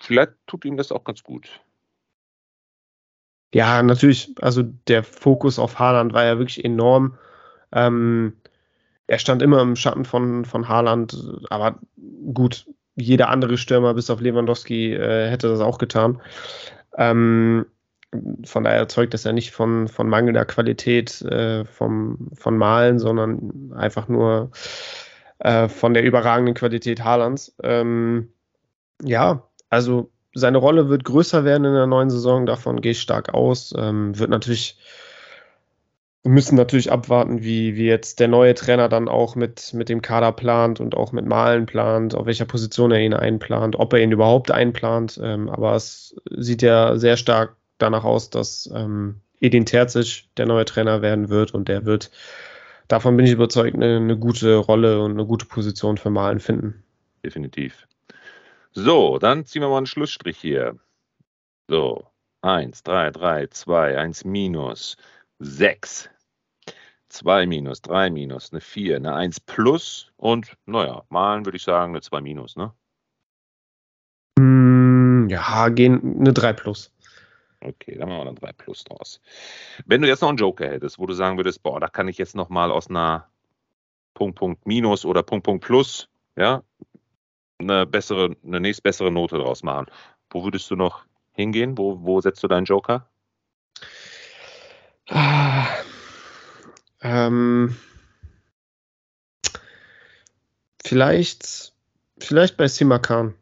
[0.00, 1.60] Vielleicht tut ihm das auch ganz gut.
[3.54, 7.18] Ja, natürlich, also der Fokus auf Haaland war ja wirklich enorm.
[7.72, 8.36] Ähm,
[9.06, 11.16] er stand immer im Schatten von, von Haaland,
[11.50, 11.78] aber
[12.32, 16.20] gut, jeder andere Stürmer bis auf Lewandowski äh, hätte das auch getan.
[16.96, 17.66] Ähm,
[18.44, 23.72] von daher zeugt das ja nicht von, von mangelnder Qualität äh, vom, von Malen, sondern
[23.74, 24.50] einfach nur
[25.38, 27.56] äh, von der überragenden Qualität Haalands.
[27.62, 28.32] Ähm,
[29.02, 33.32] ja, also seine Rolle wird größer werden in der neuen Saison, davon gehe ich stark
[33.32, 33.74] aus.
[33.76, 34.78] Ähm, wird natürlich,
[36.22, 40.32] müssen natürlich abwarten, wie, wie jetzt der neue Trainer dann auch mit, mit dem Kader
[40.32, 44.12] plant und auch mit Malen plant, auf welcher Position er ihn einplant, ob er ihn
[44.12, 45.18] überhaupt einplant.
[45.22, 50.64] Ähm, aber es sieht ja sehr stark danach aus, dass ähm, Edin Terzic der neue
[50.64, 52.10] Trainer werden wird und der wird,
[52.88, 56.82] davon bin ich überzeugt, eine, eine gute Rolle und eine gute Position für Malen finden.
[57.24, 57.86] Definitiv.
[58.72, 60.78] So, dann ziehen wir mal einen Schlussstrich hier.
[61.68, 62.06] So,
[62.42, 64.96] 1, 3, 3, 2, 1 minus,
[65.40, 66.08] 6,
[67.08, 71.92] 2 minus, 3 minus, eine 4, eine 1 plus und, naja, malen würde ich sagen,
[71.92, 72.72] eine 2 minus, ne?
[74.38, 76.91] Mm, ja, gehen eine 3 plus.
[77.64, 79.20] Okay, dann machen wir dann 3 plus draus.
[79.86, 82.18] Wenn du jetzt noch einen Joker hättest, wo du sagen würdest, boah, da kann ich
[82.18, 83.28] jetzt nochmal aus einer
[84.14, 86.62] Punkt, Punkt, Minus oder Punkt, Punkt, Plus, ja,
[87.58, 89.86] eine bessere, eine nächstbessere Note draus machen.
[90.30, 91.78] Wo würdest du noch hingehen?
[91.78, 93.08] Wo, wo setzt du deinen Joker?
[95.08, 95.66] Ah,
[97.00, 97.76] ähm,
[100.84, 101.72] vielleicht,
[102.18, 103.34] vielleicht bei Simakan.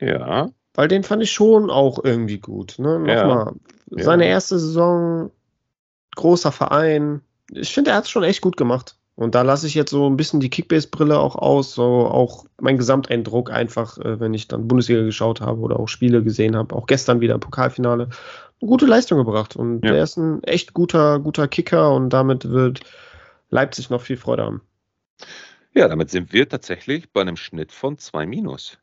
[0.00, 0.50] Ja.
[0.74, 2.78] Weil den fand ich schon auch irgendwie gut.
[2.78, 2.98] Ne?
[2.98, 3.52] Nochmal,
[3.90, 4.04] ja.
[4.04, 5.30] seine erste Saison,
[6.16, 7.20] großer Verein.
[7.50, 8.96] Ich finde, er hat es schon echt gut gemacht.
[9.14, 12.78] Und da lasse ich jetzt so ein bisschen die Kickbase-Brille auch aus, so auch mein
[12.78, 16.86] Gesamteindruck einfach, äh, wenn ich dann Bundesliga geschaut habe oder auch Spiele gesehen habe, auch
[16.86, 19.54] gestern wieder im Pokalfinale, eine gute Leistung gebracht.
[19.54, 19.92] Und ja.
[19.92, 22.80] der ist ein echt guter, guter Kicker und damit wird
[23.50, 24.62] Leipzig noch viel Freude haben.
[25.74, 28.78] Ja, damit sind wir tatsächlich bei einem Schnitt von 2 Minus.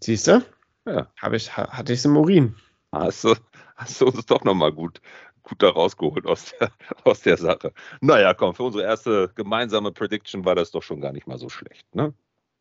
[0.00, 0.42] Siehst du?
[0.86, 1.08] Ja.
[1.32, 2.56] Ich, hatte ich es im Urin.
[2.92, 3.34] Hast du,
[3.76, 5.00] hast du uns doch nochmal gut,
[5.42, 6.70] gut da rausgeholt aus der,
[7.04, 7.72] aus der Sache.
[8.00, 11.48] Naja, komm, für unsere erste gemeinsame Prediction war das doch schon gar nicht mal so
[11.48, 12.12] schlecht, ne?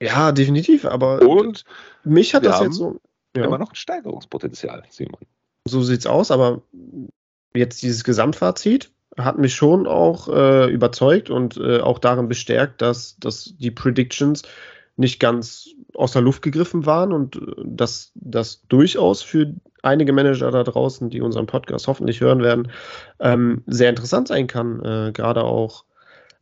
[0.01, 1.63] Ja, definitiv, aber Und
[2.03, 2.99] mich hat das jetzt so.
[3.35, 3.45] Ja.
[3.45, 5.21] Immer noch ein Steigerungspotenzial, Simon.
[5.65, 6.63] So sieht's aus, aber
[7.53, 13.17] jetzt dieses Gesamtfazit hat mich schon auch äh, überzeugt und äh, auch darin bestärkt, dass,
[13.17, 14.43] dass die Predictions
[15.01, 20.51] nicht ganz aus der Luft gegriffen waren und äh, dass das durchaus für einige Manager
[20.51, 22.71] da draußen, die unseren Podcast hoffentlich hören werden,
[23.19, 25.83] ähm, sehr interessant sein kann, äh, gerade auch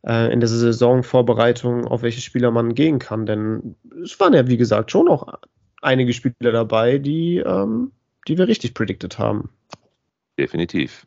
[0.06, 3.26] äh, in der Saisonvorbereitung, auf welche Spieler man gehen kann.
[3.26, 5.26] Denn es waren ja, wie gesagt, schon auch
[5.82, 7.92] einige Spieler dabei, die, ähm,
[8.28, 9.50] die wir richtig predicted haben.
[10.38, 11.06] Definitiv.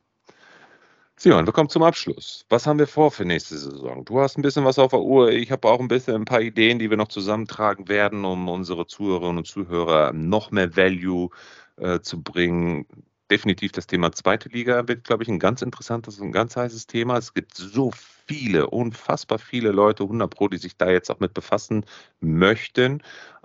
[1.16, 2.46] Simon, wir kommen zum Abschluss.
[2.50, 4.04] Was haben wir vor für nächste Saison?
[4.04, 5.32] Du hast ein bisschen was auf der Uhr.
[5.32, 8.88] Ich habe auch ein bisschen ein paar Ideen, die wir noch zusammentragen werden, um unsere
[8.88, 11.30] Zuhörerinnen und Zuhörer noch mehr Value
[11.78, 12.88] äh, zu bringen.
[13.32, 17.18] Definitiv das Thema zweite Liga wird, glaube ich, ein ganz interessantes und ganz heißes Thema.
[17.18, 17.92] Es gibt so
[18.28, 21.86] viele, unfassbar viele Leute, 100 Pro, die sich da jetzt auch mit befassen
[22.22, 23.02] möchten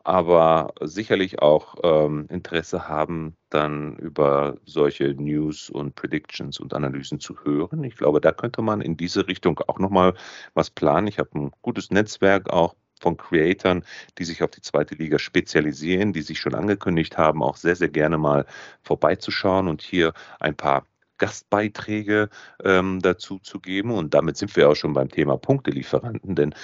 [0.08, 7.36] aber sicherlich auch ähm, Interesse haben, dann über solche News und Predictions und Analysen zu
[7.44, 7.84] hören.
[7.84, 10.14] Ich glaube, da könnte man in diese Richtung auch nochmal
[10.54, 11.08] was planen.
[11.08, 13.84] Ich habe ein gutes Netzwerk auch von Creatoren,
[14.16, 17.90] die sich auf die zweite Liga spezialisieren, die sich schon angekündigt haben, auch sehr, sehr
[17.90, 18.46] gerne mal
[18.82, 20.86] vorbeizuschauen und hier ein paar
[21.18, 22.30] Gastbeiträge
[22.64, 23.90] ähm, dazu zu geben.
[23.90, 26.54] Und damit sind wir auch schon beim Thema Punktelieferanten, denn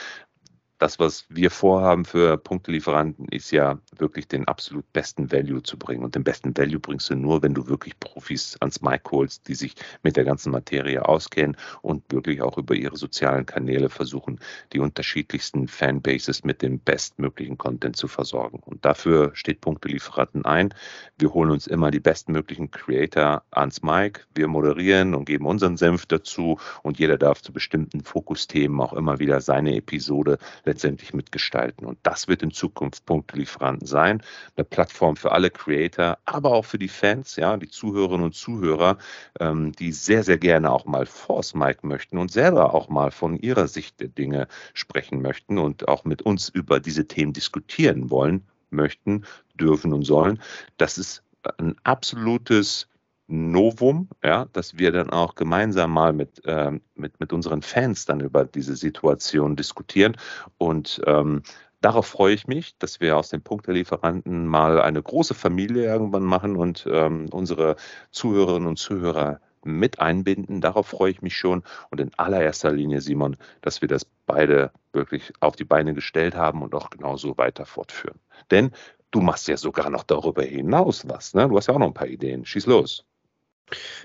[0.84, 6.04] das, was wir vorhaben für Punktelieferanten, ist ja wirklich den absolut besten Value zu bringen.
[6.04, 9.54] Und den besten Value bringst du nur, wenn du wirklich Profis ans Mic holst, die
[9.54, 14.38] sich mit der ganzen Materie auskennen und wirklich auch über ihre sozialen Kanäle versuchen,
[14.74, 18.58] die unterschiedlichsten Fanbases mit dem bestmöglichen Content zu versorgen.
[18.62, 20.74] Und dafür steht Punktelieferanten ein.
[21.16, 24.20] Wir holen uns immer die bestmöglichen Creator ans Mic.
[24.34, 29.18] Wir moderieren und geben unseren Senf dazu und jeder darf zu bestimmten Fokusthemen auch immer
[29.18, 30.73] wieder seine Episode letztendlich
[31.12, 31.86] mitgestalten.
[31.86, 34.22] Und das wird in Zukunft Punktelieferanten sein.
[34.56, 38.98] Eine Plattform für alle Creator, aber auch für die Fans, ja, die Zuhörerinnen und Zuhörer,
[39.40, 43.36] ähm, die sehr, sehr gerne auch mal vors Mic möchten und selber auch mal von
[43.38, 48.44] ihrer Sicht der Dinge sprechen möchten und auch mit uns über diese Themen diskutieren wollen,
[48.70, 50.40] möchten, dürfen und sollen.
[50.76, 51.22] Das ist
[51.58, 52.88] ein absolutes
[53.26, 58.20] Novum, ja, dass wir dann auch gemeinsam mal mit, ähm, mit, mit unseren Fans dann
[58.20, 60.16] über diese Situation diskutieren.
[60.58, 61.42] Und ähm,
[61.80, 66.56] darauf freue ich mich, dass wir aus den Punktelieferanten mal eine große Familie irgendwann machen
[66.56, 67.76] und ähm, unsere
[68.10, 70.60] Zuhörerinnen und Zuhörer mit einbinden.
[70.60, 71.62] Darauf freue ich mich schon.
[71.90, 76.62] Und in allererster Linie, Simon, dass wir das beide wirklich auf die Beine gestellt haben
[76.62, 78.18] und auch genauso weiter fortführen.
[78.50, 78.72] Denn
[79.10, 81.34] du machst ja sogar noch darüber hinaus was.
[81.34, 81.48] Ne?
[81.48, 82.44] Du hast ja auch noch ein paar Ideen.
[82.44, 83.06] Schieß los.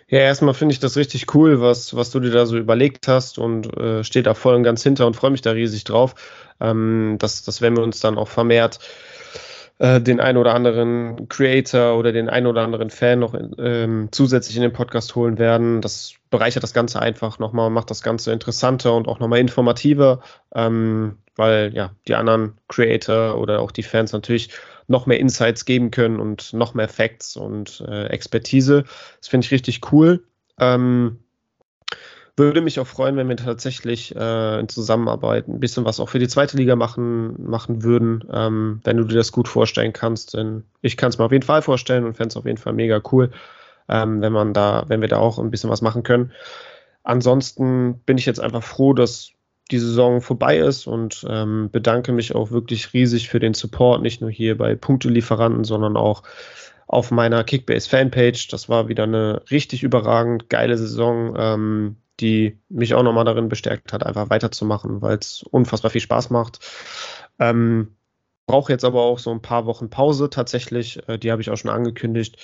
[0.08, 3.38] Ja, erstmal finde ich das richtig cool, was, was du dir da so überlegt hast
[3.38, 6.16] und äh, steht da voll und ganz hinter und freue mich da riesig drauf.
[6.60, 8.80] Ähm, dass, dass wenn wir uns dann auch vermehrt
[9.80, 14.56] äh, den ein oder anderen Creator oder den ein oder anderen Fan noch ähm, zusätzlich
[14.56, 18.94] in den Podcast holen werden, das bereichert das Ganze einfach nochmal, macht das Ganze interessanter
[18.94, 20.22] und auch nochmal informativer,
[20.54, 24.50] ähm, weil ja die anderen Creator oder auch die Fans natürlich
[24.90, 28.84] noch mehr Insights geben können und noch mehr Facts und äh, Expertise.
[29.20, 30.24] Das finde ich richtig cool.
[30.60, 31.20] Ähm,
[32.40, 36.20] würde mich auch freuen, wenn wir tatsächlich äh, in Zusammenarbeit ein bisschen was auch für
[36.20, 40.34] die zweite Liga machen, machen würden, ähm, wenn du dir das gut vorstellen kannst.
[40.34, 42.74] Denn ich kann es mir auf jeden Fall vorstellen und fände es auf jeden Fall
[42.74, 43.32] mega cool,
[43.90, 46.32] ähm, wenn man da, wenn wir da auch ein bisschen was machen können.
[47.04, 49.32] Ansonsten bin ich jetzt einfach froh, dass
[49.72, 54.22] die Saison vorbei ist und ähm, bedanke mich auch wirklich riesig für den Support, nicht
[54.22, 56.24] nur hier bei Punktelieferanten, sondern auch
[56.88, 58.48] auf meiner Kickbase Fanpage.
[58.48, 63.94] Das war wieder eine richtig überragend geile Saison, ähm, die mich auch nochmal darin bestärkt
[63.94, 66.60] hat, einfach weiterzumachen, weil es unfassbar viel Spaß macht.
[67.38, 67.96] Ähm,
[68.50, 71.08] Brauche jetzt aber auch so ein paar Wochen Pause tatsächlich.
[71.08, 72.38] Äh, die habe ich auch schon angekündigt,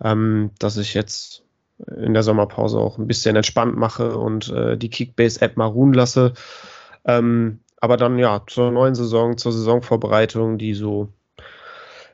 [0.00, 1.42] ähm, dass ich jetzt
[1.86, 6.32] in der Sommerpause auch ein bisschen entspannt mache und äh, die Kickbase-App mal ruhen lasse.
[7.04, 11.08] Ähm, aber dann ja, zur neuen Saison, zur Saisonvorbereitung, die so,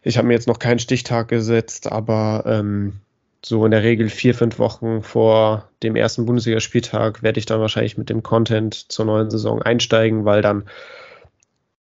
[0.03, 3.01] ich habe mir jetzt noch keinen Stichtag gesetzt, aber ähm,
[3.45, 7.99] so in der Regel vier, fünf Wochen vor dem ersten Bundesligaspieltag werde ich dann wahrscheinlich
[7.99, 10.65] mit dem Content zur neuen Saison einsteigen, weil dann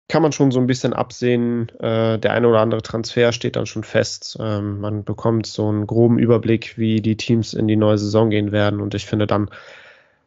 [0.09, 1.69] kann man schon so ein bisschen absehen.
[1.81, 4.39] Äh, der eine oder andere Transfer steht dann schon fest.
[4.41, 8.51] Ähm, man bekommt so einen groben Überblick, wie die Teams in die neue Saison gehen
[8.51, 8.81] werden.
[8.81, 9.51] Und ich finde dann,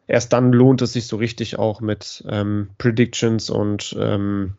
[0.07, 4.55] erst dann lohnt es sich so richtig auch mit ähm, Predictions und ähm,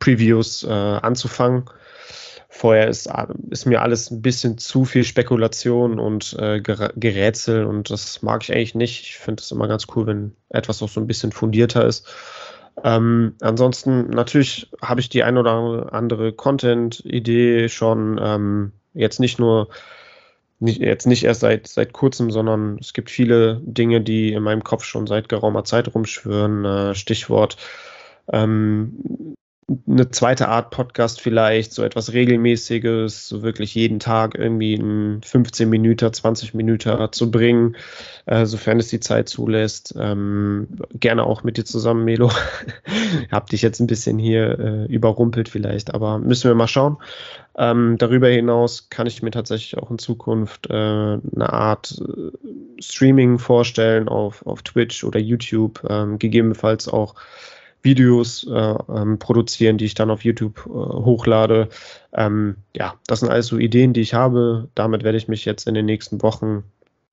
[0.00, 1.64] Previews äh, anzufangen.
[2.50, 3.08] Vorher ist,
[3.50, 8.52] ist mir alles ein bisschen zu viel Spekulation und äh, Gerätsel und das mag ich
[8.52, 9.02] eigentlich nicht.
[9.02, 12.08] Ich finde es immer ganz cool, wenn etwas auch so ein bisschen fundierter ist.
[12.84, 19.68] Ähm, ansonsten, natürlich habe ich die ein oder andere Content-Idee schon ähm, jetzt nicht nur,
[20.60, 24.64] nicht, jetzt nicht erst seit, seit kurzem, sondern es gibt viele Dinge, die in meinem
[24.64, 26.64] Kopf schon seit geraumer Zeit rumschwören.
[26.64, 27.56] Äh, Stichwort
[28.32, 29.34] ähm,
[29.86, 35.68] eine zweite Art Podcast vielleicht, so etwas Regelmäßiges, so wirklich jeden Tag irgendwie ein 15
[35.68, 37.76] Minuten, 20 Minuten zu bringen,
[38.24, 39.94] äh, sofern es die Zeit zulässt.
[39.98, 42.30] Ähm, gerne auch mit dir zusammen, Melo.
[43.30, 46.96] Hab dich jetzt ein bisschen hier äh, überrumpelt vielleicht, aber müssen wir mal schauen.
[47.58, 53.38] Ähm, darüber hinaus kann ich mir tatsächlich auch in Zukunft äh, eine Art äh, Streaming
[53.38, 57.16] vorstellen auf, auf Twitch oder YouTube, ähm, gegebenenfalls auch
[57.82, 61.68] Videos äh, ähm, produzieren, die ich dann auf YouTube äh, hochlade.
[62.12, 64.68] Ähm, ja, das sind alles so Ideen, die ich habe.
[64.74, 66.64] Damit werde ich mich jetzt in den nächsten Wochen,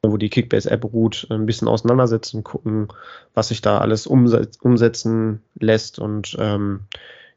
[0.01, 2.87] wo die Kickbase-App ruht, ein bisschen auseinandersetzen, gucken,
[3.33, 5.99] was sich da alles umset umsetzen lässt.
[5.99, 6.81] Und ähm,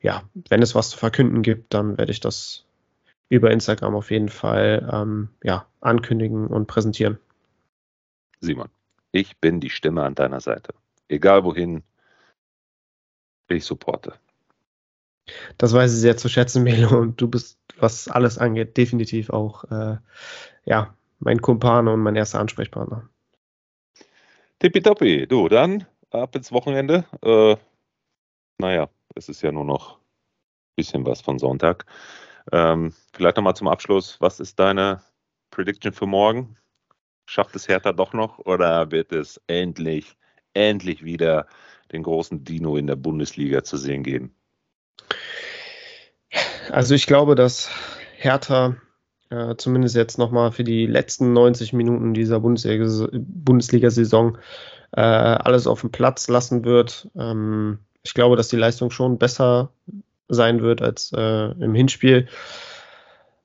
[0.01, 2.65] ja, wenn es was zu verkünden gibt, dann werde ich das
[3.29, 7.19] über Instagram auf jeden Fall ähm, ja, ankündigen und präsentieren.
[8.41, 8.69] Simon,
[9.13, 10.73] ich bin die Stimme an deiner Seite.
[11.09, 11.83] Egal wohin,
[13.57, 14.15] ich supporte.
[15.59, 16.99] Das weiß ich sehr zu schätzen, Melo.
[16.99, 19.99] Und du bist, was alles angeht, definitiv auch äh,
[20.65, 23.09] ja, mein Kumpane und mein erster Ansprechpartner.
[24.59, 27.05] Tippitoppi, du, dann ab ins Wochenende.
[27.23, 27.57] Äh,
[28.59, 30.03] naja, Es ist ja nur noch ein
[30.77, 31.87] bisschen was von Sonntag.
[32.53, 34.20] Ähm, vielleicht nochmal zum Abschluss.
[34.20, 35.03] Was ist deine
[35.51, 36.57] Prediction für morgen?
[37.27, 40.16] Schafft es Hertha doch noch oder wird es endlich,
[40.55, 41.47] endlich wieder
[41.93, 44.35] den großen Dino in der Bundesliga zu sehen geben?
[46.70, 47.70] Also ich glaube, dass
[48.16, 48.77] Hertha
[49.31, 54.39] äh, zumindest jetzt nochmal für die letzten 90 Minuten dieser Bundesliga-Saison
[54.93, 57.09] äh, alles auf dem Platz lassen wird.
[57.16, 59.73] Ähm, ich glaube, dass die Leistung schon besser
[60.28, 62.28] sein wird als äh, im Hinspiel.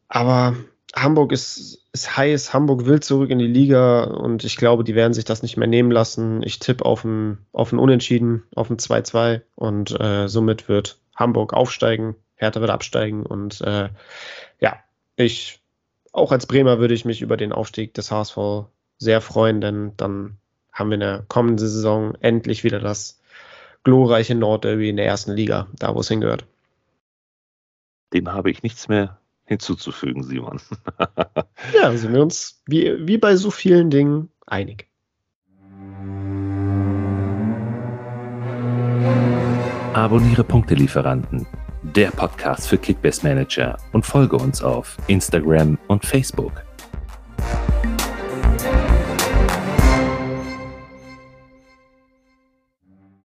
[0.08, 0.56] Aber
[0.96, 5.14] Hamburg ist, ist heiß, Hamburg will zurück in die Liga und ich glaube, die werden
[5.14, 6.44] sich das nicht mehr nehmen lassen.
[6.44, 11.54] Ich tippe auf ein, auf ein Unentschieden, auf ein 2-2 und äh, somit wird Hamburg
[11.54, 13.90] aufsteigen, Hertha wird absteigen und äh,
[14.60, 14.76] ja,
[15.16, 15.62] ich,
[16.12, 18.68] auch als Bremer würde ich mich über den Aufstieg des HSV
[19.00, 20.38] sehr freuen, denn dann
[20.72, 23.20] haben wir in der kommenden Saison endlich wieder das
[23.84, 26.46] glorreiche Nordderby in der ersten Liga, da wo es hingehört.
[28.14, 30.60] Dem habe ich nichts mehr hinzuzufügen, Simon.
[31.74, 34.88] ja, sind wir uns wie, wie bei so vielen Dingen einig.
[39.94, 41.46] Abonniere Punktelieferanten,
[41.84, 46.64] der Podcast für Kickbase Manager und folge uns auf Instagram und Facebook.